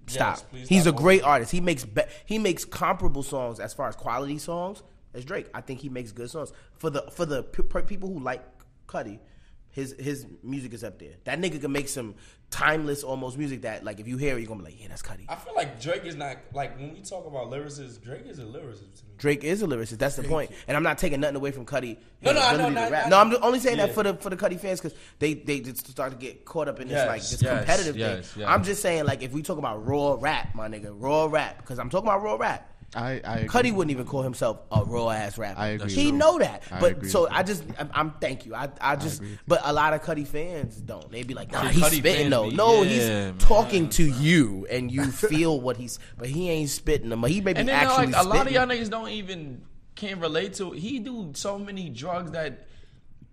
[0.09, 0.40] Stop.
[0.53, 1.53] Yes, he's a great artist.
[1.53, 4.83] He makes be- he makes comparable songs as far as quality songs
[5.14, 5.49] as Drake.
[5.55, 8.44] I think he makes good songs for the for the p- p- people who like
[8.87, 9.18] Cudi.
[9.73, 11.12] His his music is up there.
[11.25, 12.16] That nigga can make some
[12.51, 15.01] timeless almost music that like if you hear it, you're gonna be like, yeah, that's
[15.01, 15.27] Cudi.
[15.29, 18.03] I feel like Drake is not like when we talk about lyricists.
[18.03, 19.12] Drake is a lyricist to me.
[19.16, 19.99] Drake is a lyricist.
[19.99, 20.51] That's the point.
[20.66, 21.99] And I'm not taking nothing away from Cudi.
[22.20, 23.07] No, his no, I ability know, to no, rap.
[23.07, 23.87] I- No, I'm only saying Yeah.
[23.87, 26.66] that for the for the Cudi fans because they they just start to get caught
[26.66, 28.40] up in this Yes, like this yes, competitive yes, thing.
[28.40, 28.51] yes.
[28.51, 31.79] I'm just saying like if we talk about raw rap, my nigga, raw rap, because
[31.79, 32.66] I'm talking about raw rap.
[32.94, 33.48] I I agree.
[33.48, 35.61] Cudi wouldn't even call himself a raw ass rapper.
[35.61, 38.11] I agree He with know that, I but agree so with I just I'm, I'm
[38.20, 38.55] thank you.
[38.55, 41.09] I I just but a lot of Cudi fans don't.
[41.12, 42.50] They be like, nah, See, he's Cudi spitting fans though.
[42.50, 43.38] be- no, yeah, he's man.
[43.38, 47.22] talking to you and you feel what he's, but he ain't spitting them.
[47.24, 48.55] He may be And then actually like a lot of spitting.
[48.55, 49.62] y'all niggas don't even
[49.94, 50.72] can't relate to.
[50.72, 52.66] He do so many drugs that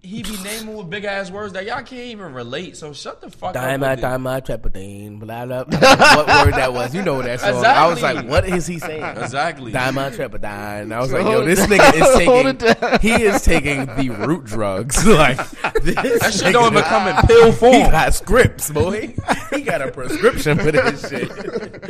[0.08, 2.78] he be naming with big ass words that y'all can't even relate.
[2.78, 3.54] So shut the fuck up.
[3.56, 4.02] Diamond, with it.
[4.02, 5.80] diamond, trepadine, blah, blah, blah.
[5.80, 6.96] what word that was?
[6.96, 7.66] You know what that song.
[7.66, 9.04] I was like, what is he saying?
[9.18, 9.72] Exactly.
[9.74, 10.94] Diamond, trepadine.
[10.94, 12.26] I was like, yo, this nigga is down.
[12.26, 15.06] Hold it taking, he is taking the root drugs.
[15.08, 15.38] like,
[15.82, 17.74] this That shit nigga- don't even come in pill form.
[17.78, 17.92] He form.
[17.92, 19.14] got scripts, boy.
[19.52, 21.30] he got a prescription for this shit.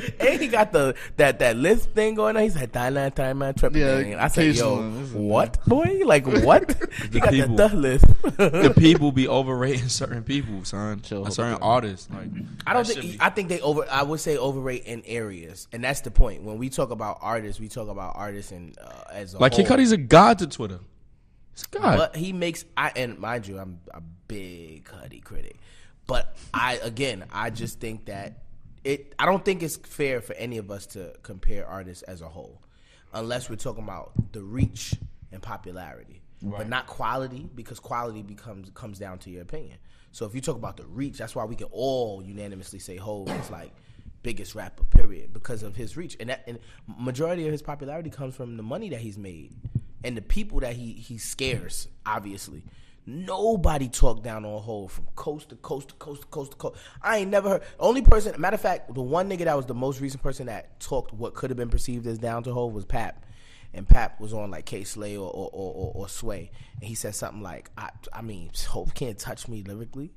[0.19, 2.43] and he got the that that list thing going on.
[2.43, 4.11] He's like diamond, diamond, trepadine.
[4.11, 5.19] Yeah, I said, yo, occasional, isn't it?
[5.21, 6.01] what, boy?
[6.05, 6.75] Like, what?
[7.11, 7.55] he got people.
[7.55, 8.05] the the list.
[8.37, 11.01] the people be overrating certain people, son.
[11.01, 11.59] Chill, A certain it.
[11.61, 12.09] artists.
[12.11, 12.29] Like
[12.65, 13.01] I don't think.
[13.01, 13.85] be- I think they over.
[13.91, 16.43] I would say overrate in areas, and that's the point.
[16.43, 19.65] When we talk about artists, we talk about artists and uh, as a like whole.
[19.65, 20.79] Kid Cudi's a god to Twitter.
[21.53, 21.97] He's a god.
[21.97, 22.65] But he makes.
[22.75, 25.57] I and mind you, I'm a big Cudi critic,
[26.05, 28.43] but I again, I just think that
[28.87, 29.13] it.
[29.19, 32.61] I don't think it's fair for any of us to compare artists as a whole,
[33.13, 34.93] unless we're talking about the reach
[35.31, 39.77] and popularity, but not quality, because quality becomes comes down to your opinion.
[40.13, 43.29] So if you talk about the reach, that's why we can all unanimously say Hov
[43.29, 43.71] is like
[44.23, 46.57] biggest rapper, period, because of his reach, and that and
[46.97, 49.53] majority of his popularity comes from the money that he's made
[50.03, 51.89] and the people that he he scares.
[52.05, 52.63] Obviously,
[53.07, 56.75] nobody talked down on Hov from coast to coast to coast to coast to coast.
[57.01, 57.63] I ain't never heard.
[57.79, 60.79] Only person, matter of fact, the one nigga that was the most recent person that
[60.79, 63.25] talked what could have been perceived as down to Hov was Pap.
[63.73, 66.95] And Pap was on like Kay Slay or or, or, or or Sway, and he
[66.95, 70.11] said something like, "I, I mean, Hope can't touch me lyrically."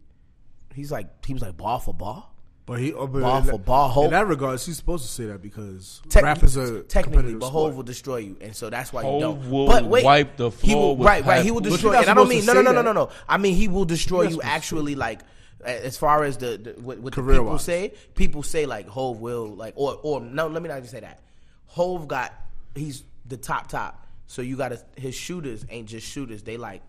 [0.73, 2.27] He's like, he was like bar for bar.
[2.67, 5.05] But he oh, but Bar in for that- bar, Hov- In that regards, he's supposed
[5.05, 7.65] to say that because Tec- rap is a technically, competitive but sport.
[7.71, 9.51] Hove will destroy you, and so that's why you don't.
[9.51, 11.45] will but wait, wipe the he floor will, with right, right.
[11.45, 13.11] He will destroy, you're and I don't mean no, no, no, no, no, no.
[13.29, 15.21] I mean he will destroy You're you not supposed to actually, like
[15.65, 17.65] as far as the, the what, what the people wise.
[17.65, 17.93] say.
[18.15, 21.21] People say like Hove will like, or or no, let me not even say that.
[21.67, 22.33] Hove got
[22.77, 26.43] he's the top top, so you got to his shooters ain't just shooters.
[26.45, 26.83] They like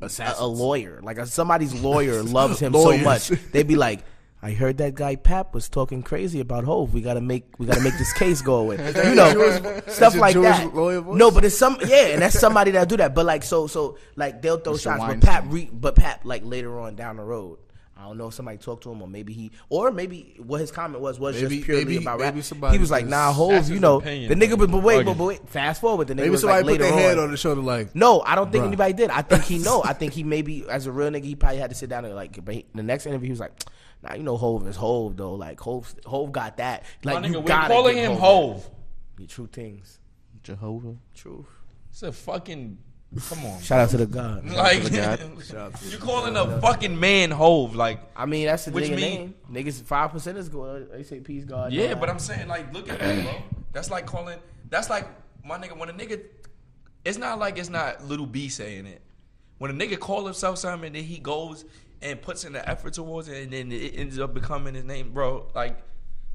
[0.00, 1.00] a, a lawyer.
[1.02, 3.28] Like a, somebody's lawyer loves him so much.
[3.28, 4.00] They'd be like,
[4.44, 6.92] I heard that guy Pap was talking crazy about Hove.
[6.92, 8.76] We gotta make we gotta make this case go away.
[9.04, 10.74] You know, Jewish- stuff like Jewish that.
[10.74, 11.16] lawyer voice?
[11.16, 13.14] No, but it's some yeah, and that's somebody that do that.
[13.14, 14.82] But like so so like they'll throw Mr.
[14.82, 14.98] shots.
[14.98, 15.20] But Weinstein.
[15.20, 17.58] Pap re, but Pap like later on down the road.
[17.96, 20.72] I don't know if somebody talked to him or maybe he or maybe what his
[20.72, 22.34] comment was was Maybe- just purely maybe- about rap.
[22.42, 25.12] somebody He was like, "Nah, Hove, you know, opinion, the nigga." But, but wait, but,
[25.12, 25.18] bugging.
[25.18, 26.08] but wait, fast forward.
[26.08, 27.26] The nigga Maybe was somebody like put later their hand on.
[27.26, 28.68] on the shoulder like, No, I don't think Bruh.
[28.68, 29.10] anybody did.
[29.10, 29.84] I think he know.
[29.84, 32.16] I think he maybe as a real nigga, he probably had to sit down and
[32.16, 32.44] like.
[32.44, 33.52] But he, the next interview, he was like,
[34.02, 35.34] "Nah, you know, Hove is Hove though.
[35.34, 36.84] Like Hove, Hove got that.
[37.04, 38.70] Like My you nigga, we're gotta calling give him Hov Hove.
[39.18, 39.28] that.
[39.28, 39.98] True things.
[40.42, 40.96] Jehovah.
[41.14, 41.46] True.
[41.90, 42.78] It's a fucking.
[43.28, 43.60] Come on.
[43.60, 44.44] Shout out to the God.
[44.50, 45.74] Like God.
[45.86, 47.76] you calling a fucking man Hove?
[47.76, 49.64] Like I mean, that's the Which nigga mean- name.
[49.66, 50.88] Niggas five percent is going.
[50.90, 51.72] They say peace God.
[51.72, 52.08] yeah, and but.
[52.08, 53.34] I'm saying like look at that, bro.
[53.72, 54.38] That's like calling.
[54.70, 55.06] That's like
[55.44, 56.20] my nigga when a nigga.
[57.04, 59.02] It's not like it's not little B saying it.
[59.58, 61.64] When a nigga call himself something and then he goes
[62.02, 65.12] and puts in the effort towards it and then it ends up becoming his name,
[65.12, 65.46] bro.
[65.54, 65.78] Like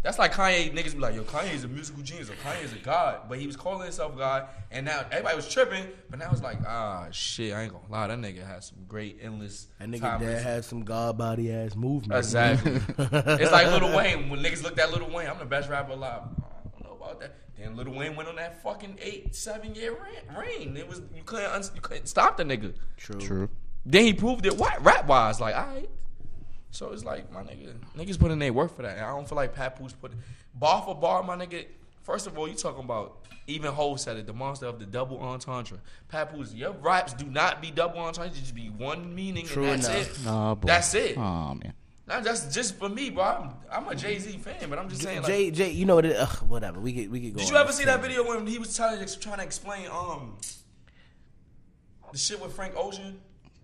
[0.04, 0.72] that's like Kanye.
[0.74, 3.56] Niggas be like, yo, Kanye's a musical genius or Kanye's a god, but he was
[3.58, 5.86] calling himself God, and now everybody was tripping.
[6.10, 9.18] But now it's like, ah, shit, I ain't gonna lie, that nigga has some great
[9.22, 9.68] endless.
[9.80, 12.18] That nigga timeless- dad has some God body ass movement.
[12.18, 12.74] Exactly.
[12.98, 14.30] it's like Lil Wayne.
[14.30, 16.22] When niggas looked at Lil Wayne, I'm the best rapper alive.
[16.22, 17.36] I don't know about that.
[17.58, 20.78] Then Lil Wayne went on that fucking eight, seven year reign- reign.
[20.78, 22.76] It was you couldn't un- you couldn't stop the nigga.
[22.98, 23.20] True.
[23.20, 23.50] True.
[23.86, 24.58] Then he proved it.
[24.58, 25.40] What rap wise?
[25.40, 25.90] Like, all right.
[26.72, 28.98] So it's like my nigga, niggas put in their work for that.
[28.98, 30.12] And I don't feel like Papoose put
[30.54, 31.66] bar for bar, my nigga.
[32.04, 35.20] First of all, you talking about even Ho said it, the monster of the double
[35.20, 35.80] entendre.
[36.10, 38.34] Papoose, your raps do not be double entendre.
[38.34, 40.20] You just be one meaning True and that's enough.
[40.20, 40.26] it.
[40.26, 40.68] Nah, boy.
[40.68, 41.18] That's it.
[41.18, 41.74] Oh man.
[42.08, 43.24] Now that's just for me, bro.
[43.24, 45.24] I'm, I'm a Jay Z fan, but I'm just saying.
[45.24, 46.06] Like, Jay, Jay, you know what?
[46.06, 46.80] It, ugh, whatever.
[46.80, 47.40] We get, we get go.
[47.40, 50.38] did you ever see that video when he was trying to trying to explain um
[52.12, 53.20] the shit with Frank Ocean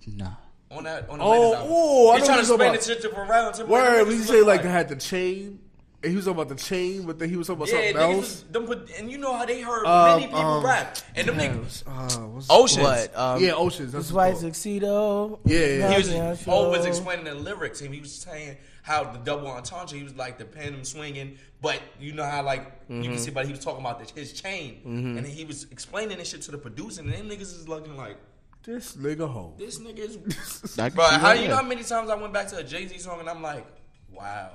[0.08, 0.32] Nah.
[0.72, 1.72] on that on the Oh, latest album?
[1.72, 4.08] ooh, I He's know trying to you're explain the shit to Pharrell and to word.
[4.08, 5.60] We niggas say look like they had the chain,
[6.02, 7.98] and he was talking about the chain, but then he was talking about Yeah, something
[8.16, 8.18] else.
[8.18, 11.28] was, them put, and you know how they heard Um, many people um, rap, and
[11.28, 11.84] them Yeah, niggas.
[11.88, 12.82] uh, what's- Oceans.
[12.84, 13.18] What?
[13.18, 13.92] Um, Yeah, Oceans.
[13.92, 15.40] That's This what white it's tuxedo.
[15.46, 15.92] Yeah, yeah.
[15.92, 19.98] He was, Yeah, Ho explaining the lyrics, and he was saying how the double entendre.
[19.98, 23.04] He was like the pendulum swinging, but you know how like you Mm-hmm.
[23.12, 26.30] can see, but he was talking about the, his chain, and he was explaining this
[26.32, 28.18] shit to the producer, and them niggas is looking like
[28.64, 29.54] This nigga hoe.
[29.58, 30.78] this nigga is.
[30.80, 32.88] I can Bro, how you know how many times I went back to a Jay
[32.88, 33.66] Z song and I'm like,
[34.12, 34.52] wow.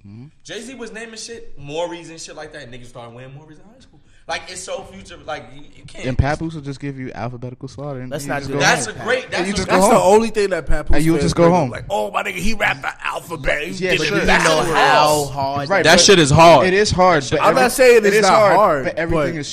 [0.00, 0.26] Mm-hmm.
[0.42, 2.70] Jay Z was naming shit, Mauri's and shit like that.
[2.70, 4.00] Niggas started wearing Mauri's in high school.
[4.26, 5.18] Like it's so future.
[5.18, 6.06] Like you, you can't.
[6.06, 8.00] And Papoose will just give you alphabetical slaughter.
[8.00, 8.98] And Let's not just go that's home.
[9.00, 9.30] a great.
[9.30, 11.36] That's you a, that's go That's the only thing that Papoose And you fans just
[11.36, 11.68] go home.
[11.70, 13.62] Like, oh my nigga, he rapped the alphabet.
[13.68, 16.66] He Yeah, did but it you You know how hard Right, that shit is hard.
[16.66, 17.24] It is hard.
[17.30, 19.50] But I'm every- not saying it it's not hard, but everything but- is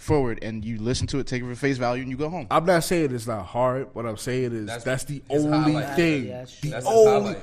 [0.00, 2.46] straightforward, and you listen to it, take it for face value, and you go home.
[2.50, 3.94] I'm not saying it's not hard.
[3.94, 5.96] What I'm saying is That's- that's, the only highlight.
[5.96, 6.26] thing.
[6.26, 7.36] Yeah, the That's only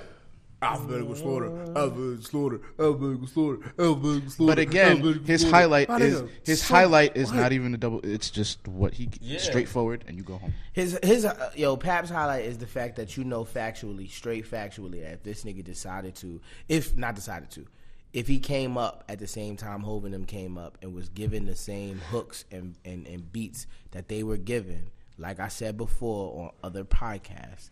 [0.59, 1.45] alphabetical slaughter,
[1.75, 4.51] alphabetical slaughter, alphabetical slaughter, alphabetical slaughter.
[4.55, 7.35] But again, his highlight is his so highlight is what?
[7.37, 8.01] not even a double.
[8.03, 9.37] It's just what he Yeah.
[9.39, 10.53] straightforward, and you go home.
[10.73, 15.03] His his uh, yo Pap's highlight is the fact that you know factually, straight factually,
[15.03, 17.67] that if this nigga decided to, if not decided to,
[18.13, 21.45] if he came up at the same time Hov and came up and was given
[21.45, 26.45] the same hooks and, and, and beats that they were given, like I said before
[26.45, 27.69] on other podcasts,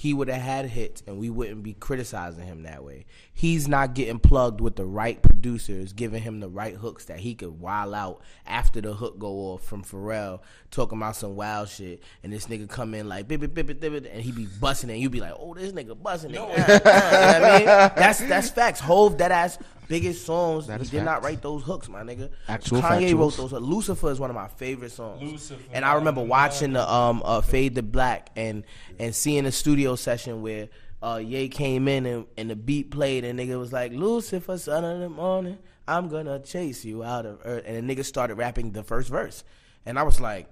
[0.00, 3.04] he would have had hits and we wouldn't be criticizing him that way.
[3.34, 7.34] He's not getting plugged with the right producers, giving him the right hooks that he
[7.34, 10.40] could wild out after the hook go off from Pharrell,
[10.70, 13.78] talking about some wild shit, and this nigga come in like bip bip bip bip,
[13.78, 16.34] bip, and he be busting it, and you be like, oh, this nigga busting it.
[16.34, 16.48] No.
[16.48, 17.66] You know what I mean?
[17.66, 18.80] That's that's facts.
[18.80, 19.58] Hove that ass
[19.90, 20.68] biggest songs.
[20.68, 22.30] That he is did not write those hooks, my nigga.
[22.48, 23.50] Actual Kanye wrote those.
[23.50, 23.62] hooks.
[23.62, 25.20] Lucifer is one of my favorite songs.
[25.20, 28.64] Lucifer, and I remember watching the um uh, Fade to Black and
[28.98, 30.68] and seeing the studio session where
[31.02, 34.84] uh Ye came in and, and the beat played and nigga was like Lucifer, son
[34.84, 38.72] of the morning, I'm gonna chase you out of earth, and the nigga started rapping
[38.72, 39.44] the first verse,
[39.86, 40.48] and I was like,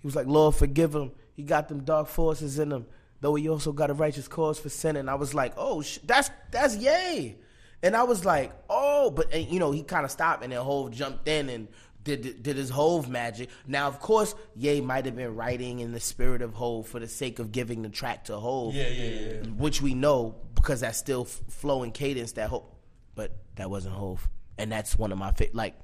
[0.00, 2.86] he was like, Lord forgive him, he got them dark forces in him,
[3.20, 5.08] though he also got a righteous cause for sinning.
[5.08, 7.36] I was like, oh, sh- that's that's Ye.
[7.84, 10.60] And I was like, oh, but and, you know, he kind of stopped, and then
[10.60, 11.68] Hove jumped in and
[12.04, 13.48] did did his Hove magic.
[13.66, 17.06] Now, of course, Ye might have been writing in the spirit of Hove for the
[17.08, 19.32] sake of giving the track to Hove, Yeah, yeah, yeah.
[19.56, 22.64] which we know because that's still flowing cadence that Hove.
[23.14, 24.28] but that wasn't Hove,
[24.58, 25.74] and that's one of my like.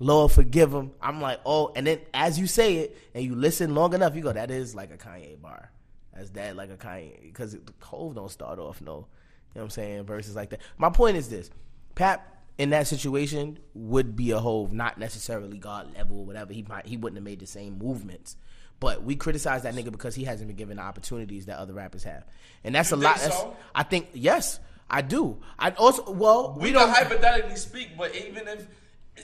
[0.00, 0.90] Lord forgive him.
[1.00, 4.22] I'm like, oh, and then as you say it and you listen long enough, you
[4.22, 5.70] go, that is like a Kanye bar.
[6.12, 9.06] That's that like a Kanye because the Hove don't start off no, you know
[9.52, 10.60] what I'm saying verses like that.
[10.78, 11.48] My point is this:
[11.94, 16.52] Pap in that situation would be a Hove, not necessarily God level or whatever.
[16.52, 18.36] He might he wouldn't have made the same movements.
[18.80, 22.04] But we criticize that nigga because he hasn't been given the opportunities that other rappers
[22.04, 22.24] have,
[22.64, 23.16] and that's You a lot.
[23.16, 23.56] That's, so?
[23.74, 24.58] I think yes,
[24.90, 25.38] I do.
[25.58, 26.90] I also well We, we, don't.
[26.90, 28.66] hypothetically speak, but even if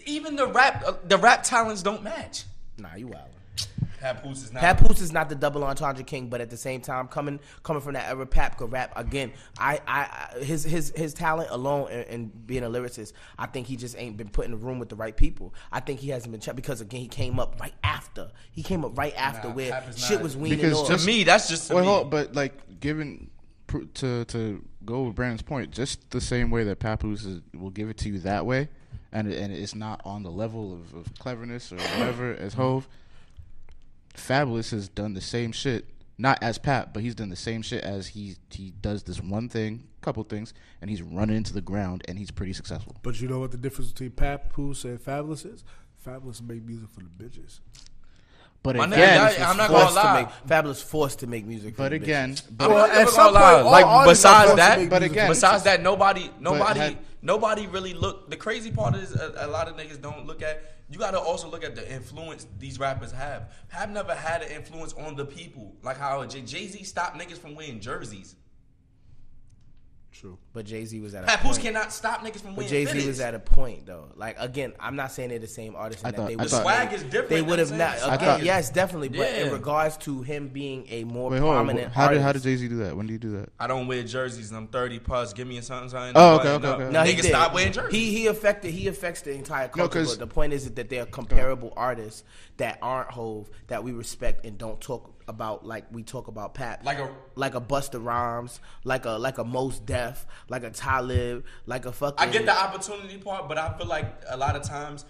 [0.07, 2.45] even the rap uh, the rap talents don't match.
[2.79, 3.29] nah, you wild.
[4.01, 4.63] Papoose is not.
[4.63, 7.93] Papoose is not the double entendre king, but at the same time, coming coming from
[7.95, 9.33] that era, Pap could rap again.
[9.59, 13.67] I, I, I his his his talent alone and, and being a lyricist, I think
[13.67, 15.55] he just ain't been put in the room with the right people.
[15.71, 18.31] I think he hasn't been checked because again, he came up right after.
[18.53, 20.87] He came up right after Nah, where shit not- was weaning Because off.
[20.87, 21.91] to just- me, that's just to Well, me.
[21.91, 23.31] hold- but like given
[23.95, 27.89] to to go with Brandon's point, just the same way that Papoose is, will give
[27.89, 28.69] it to you that way,
[29.13, 32.89] and and it's not on the level of, of cleverness or whatever as Hove.
[34.15, 35.87] Fabolous has done the same shit,
[36.19, 39.49] not as Pap, but he's done the same shit as he he does this one
[39.49, 42.97] thing, couple things, and he's running into the ground, and he's pretty successful.
[43.03, 45.65] But you know what the difference between Papoose and Fabolous is?
[46.07, 47.61] Fabolous make music for the bitches.
[48.63, 50.21] But My again, y'all- I'm not gonna forced to lie.
[50.23, 51.77] make- Fabolous forced to make music.
[51.79, 53.63] but again, but I'm Well, at never some gonna lie.
[53.63, 58.29] point, all Like besides that, But again- besides that, nobody, nobody, had- nobody really look.
[58.29, 60.63] The crazy part is a, a lot of niggas don't look at.
[60.91, 63.53] You got to also look at the influence these rappers have.
[63.69, 67.55] Have never had an influence on the people, like how Jay Z stopped niggas from
[67.55, 68.35] wearing jerseys.
[70.13, 70.37] True.
[70.53, 71.61] But Jay Z was at a Papoose point.
[71.63, 74.07] cannot stop niggas from But Jay Z was at a point though.
[74.17, 76.05] Like again, I'm not saying they're the same artist.
[76.05, 77.97] I And thought- that they I would thought- Swag is different, They would have not.
[78.03, 79.11] Again, thought- yes, definitely.
[79.11, 81.67] But in regards to him being a more wait, hold on.
[81.67, 82.97] prominent How did how did Jay Z do that?
[82.97, 83.51] When did he do that?
[83.61, 85.33] I don't wear jerseys I'm 30 plus.
[85.33, 86.13] Give me a something, something.
[86.17, 86.93] Oh, okay, button okay, okay.
[86.93, 87.29] No, he Niggas did.
[87.29, 87.93] stop wearing jerseys.
[87.93, 91.73] He he affected he affects the entire No, but the point is that they're comparable
[91.77, 92.25] artists
[92.57, 96.85] that aren't Hove that we respect and don't talk about like we talk about Pat.
[96.85, 101.45] Like a- like a Busta Rhymes, like a like a Mos Def, like a Talib,
[101.65, 102.29] like a fucking.
[102.29, 105.07] I get the opportunity part, but I feel like a lot of times,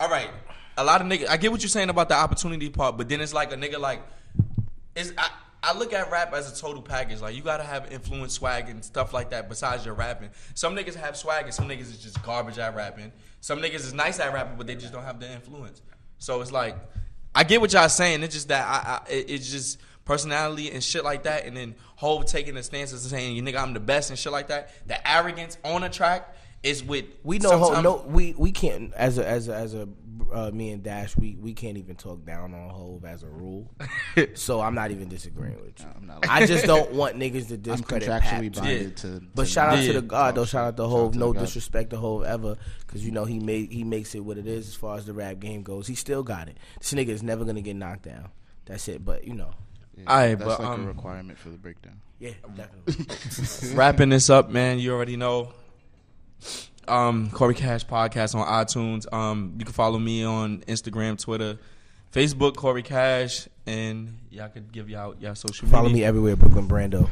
[0.00, 0.30] all right,
[0.76, 1.28] a lot of niggas.
[1.28, 3.78] I get what you're saying about the opportunity part, but then it's like a nigga
[3.78, 4.02] like,
[4.96, 5.28] is I.
[5.62, 7.20] I look at rap as a total package.
[7.20, 9.46] Like you gotta have influence, swag, and stuff like that.
[9.50, 13.12] Besides your rapping, some niggas have swag, and some niggas is just garbage at rapping.
[13.42, 15.82] Some niggas is nice at rapping, but they just don't have the influence.
[16.16, 16.76] So it's like,
[17.34, 18.22] I get what y'all saying.
[18.22, 21.74] It's just that I, I it- it's just personality and shit like that, and then
[21.96, 24.70] Hove taking the stances and saying, "You nigga, I'm the best" and shit like that.
[24.86, 27.66] The arrogance on a track is with We know Hove.
[27.74, 29.88] sometimes- No, we we can't as a as a as a
[30.32, 31.16] uh, me and Dash.
[31.16, 33.70] We we can't even talk down on Hove as a rule.
[34.34, 35.86] so I'm not even disagreeing with you.
[35.96, 38.62] I'm not I just don't want niggas to I'm discredit contractually Pat.
[38.62, 39.10] binded Yeah.
[39.10, 39.22] to.
[39.34, 40.44] But to shout out not- to the God though.
[40.44, 41.12] Shout out to Hove.
[41.12, 41.40] to No the God.
[41.46, 44.68] disrespect to Hove ever, because you know he made he makes it what it is
[44.68, 45.86] as far as the rap game goes.
[45.86, 46.58] He still got it.
[46.78, 48.28] This nigga is never gonna get knocked down.
[48.66, 49.04] That's it.
[49.04, 49.50] But you know,
[50.04, 52.00] Yeah, Aight, that's but, like um, a requirement for the breakdown.
[52.18, 53.74] yeah, definitely.
[53.74, 54.78] wrapping this up, man.
[54.78, 55.52] You already know.
[56.88, 59.12] Um, Corey Cash podcast on iTunes.
[59.12, 61.58] Um, you can follow me on Instagram, Twitter,
[62.12, 65.76] Facebook, Corey Cash, and y'all could give y'all y'all social media.
[65.76, 66.02] Follow media.
[66.02, 67.08] me everywhere, Brooklyn Brando.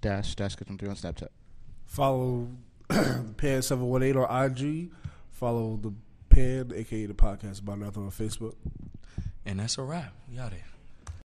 [0.00, 1.28] Dash dash kitchen three on Snapchat.
[1.86, 2.48] Follow
[2.88, 4.90] the Pan seven one eight on IG.
[5.30, 5.92] Follow the
[6.28, 8.54] Pan, aka the podcast about nothing on Facebook.
[9.46, 10.12] And that's a wrap.
[10.30, 10.62] We out here.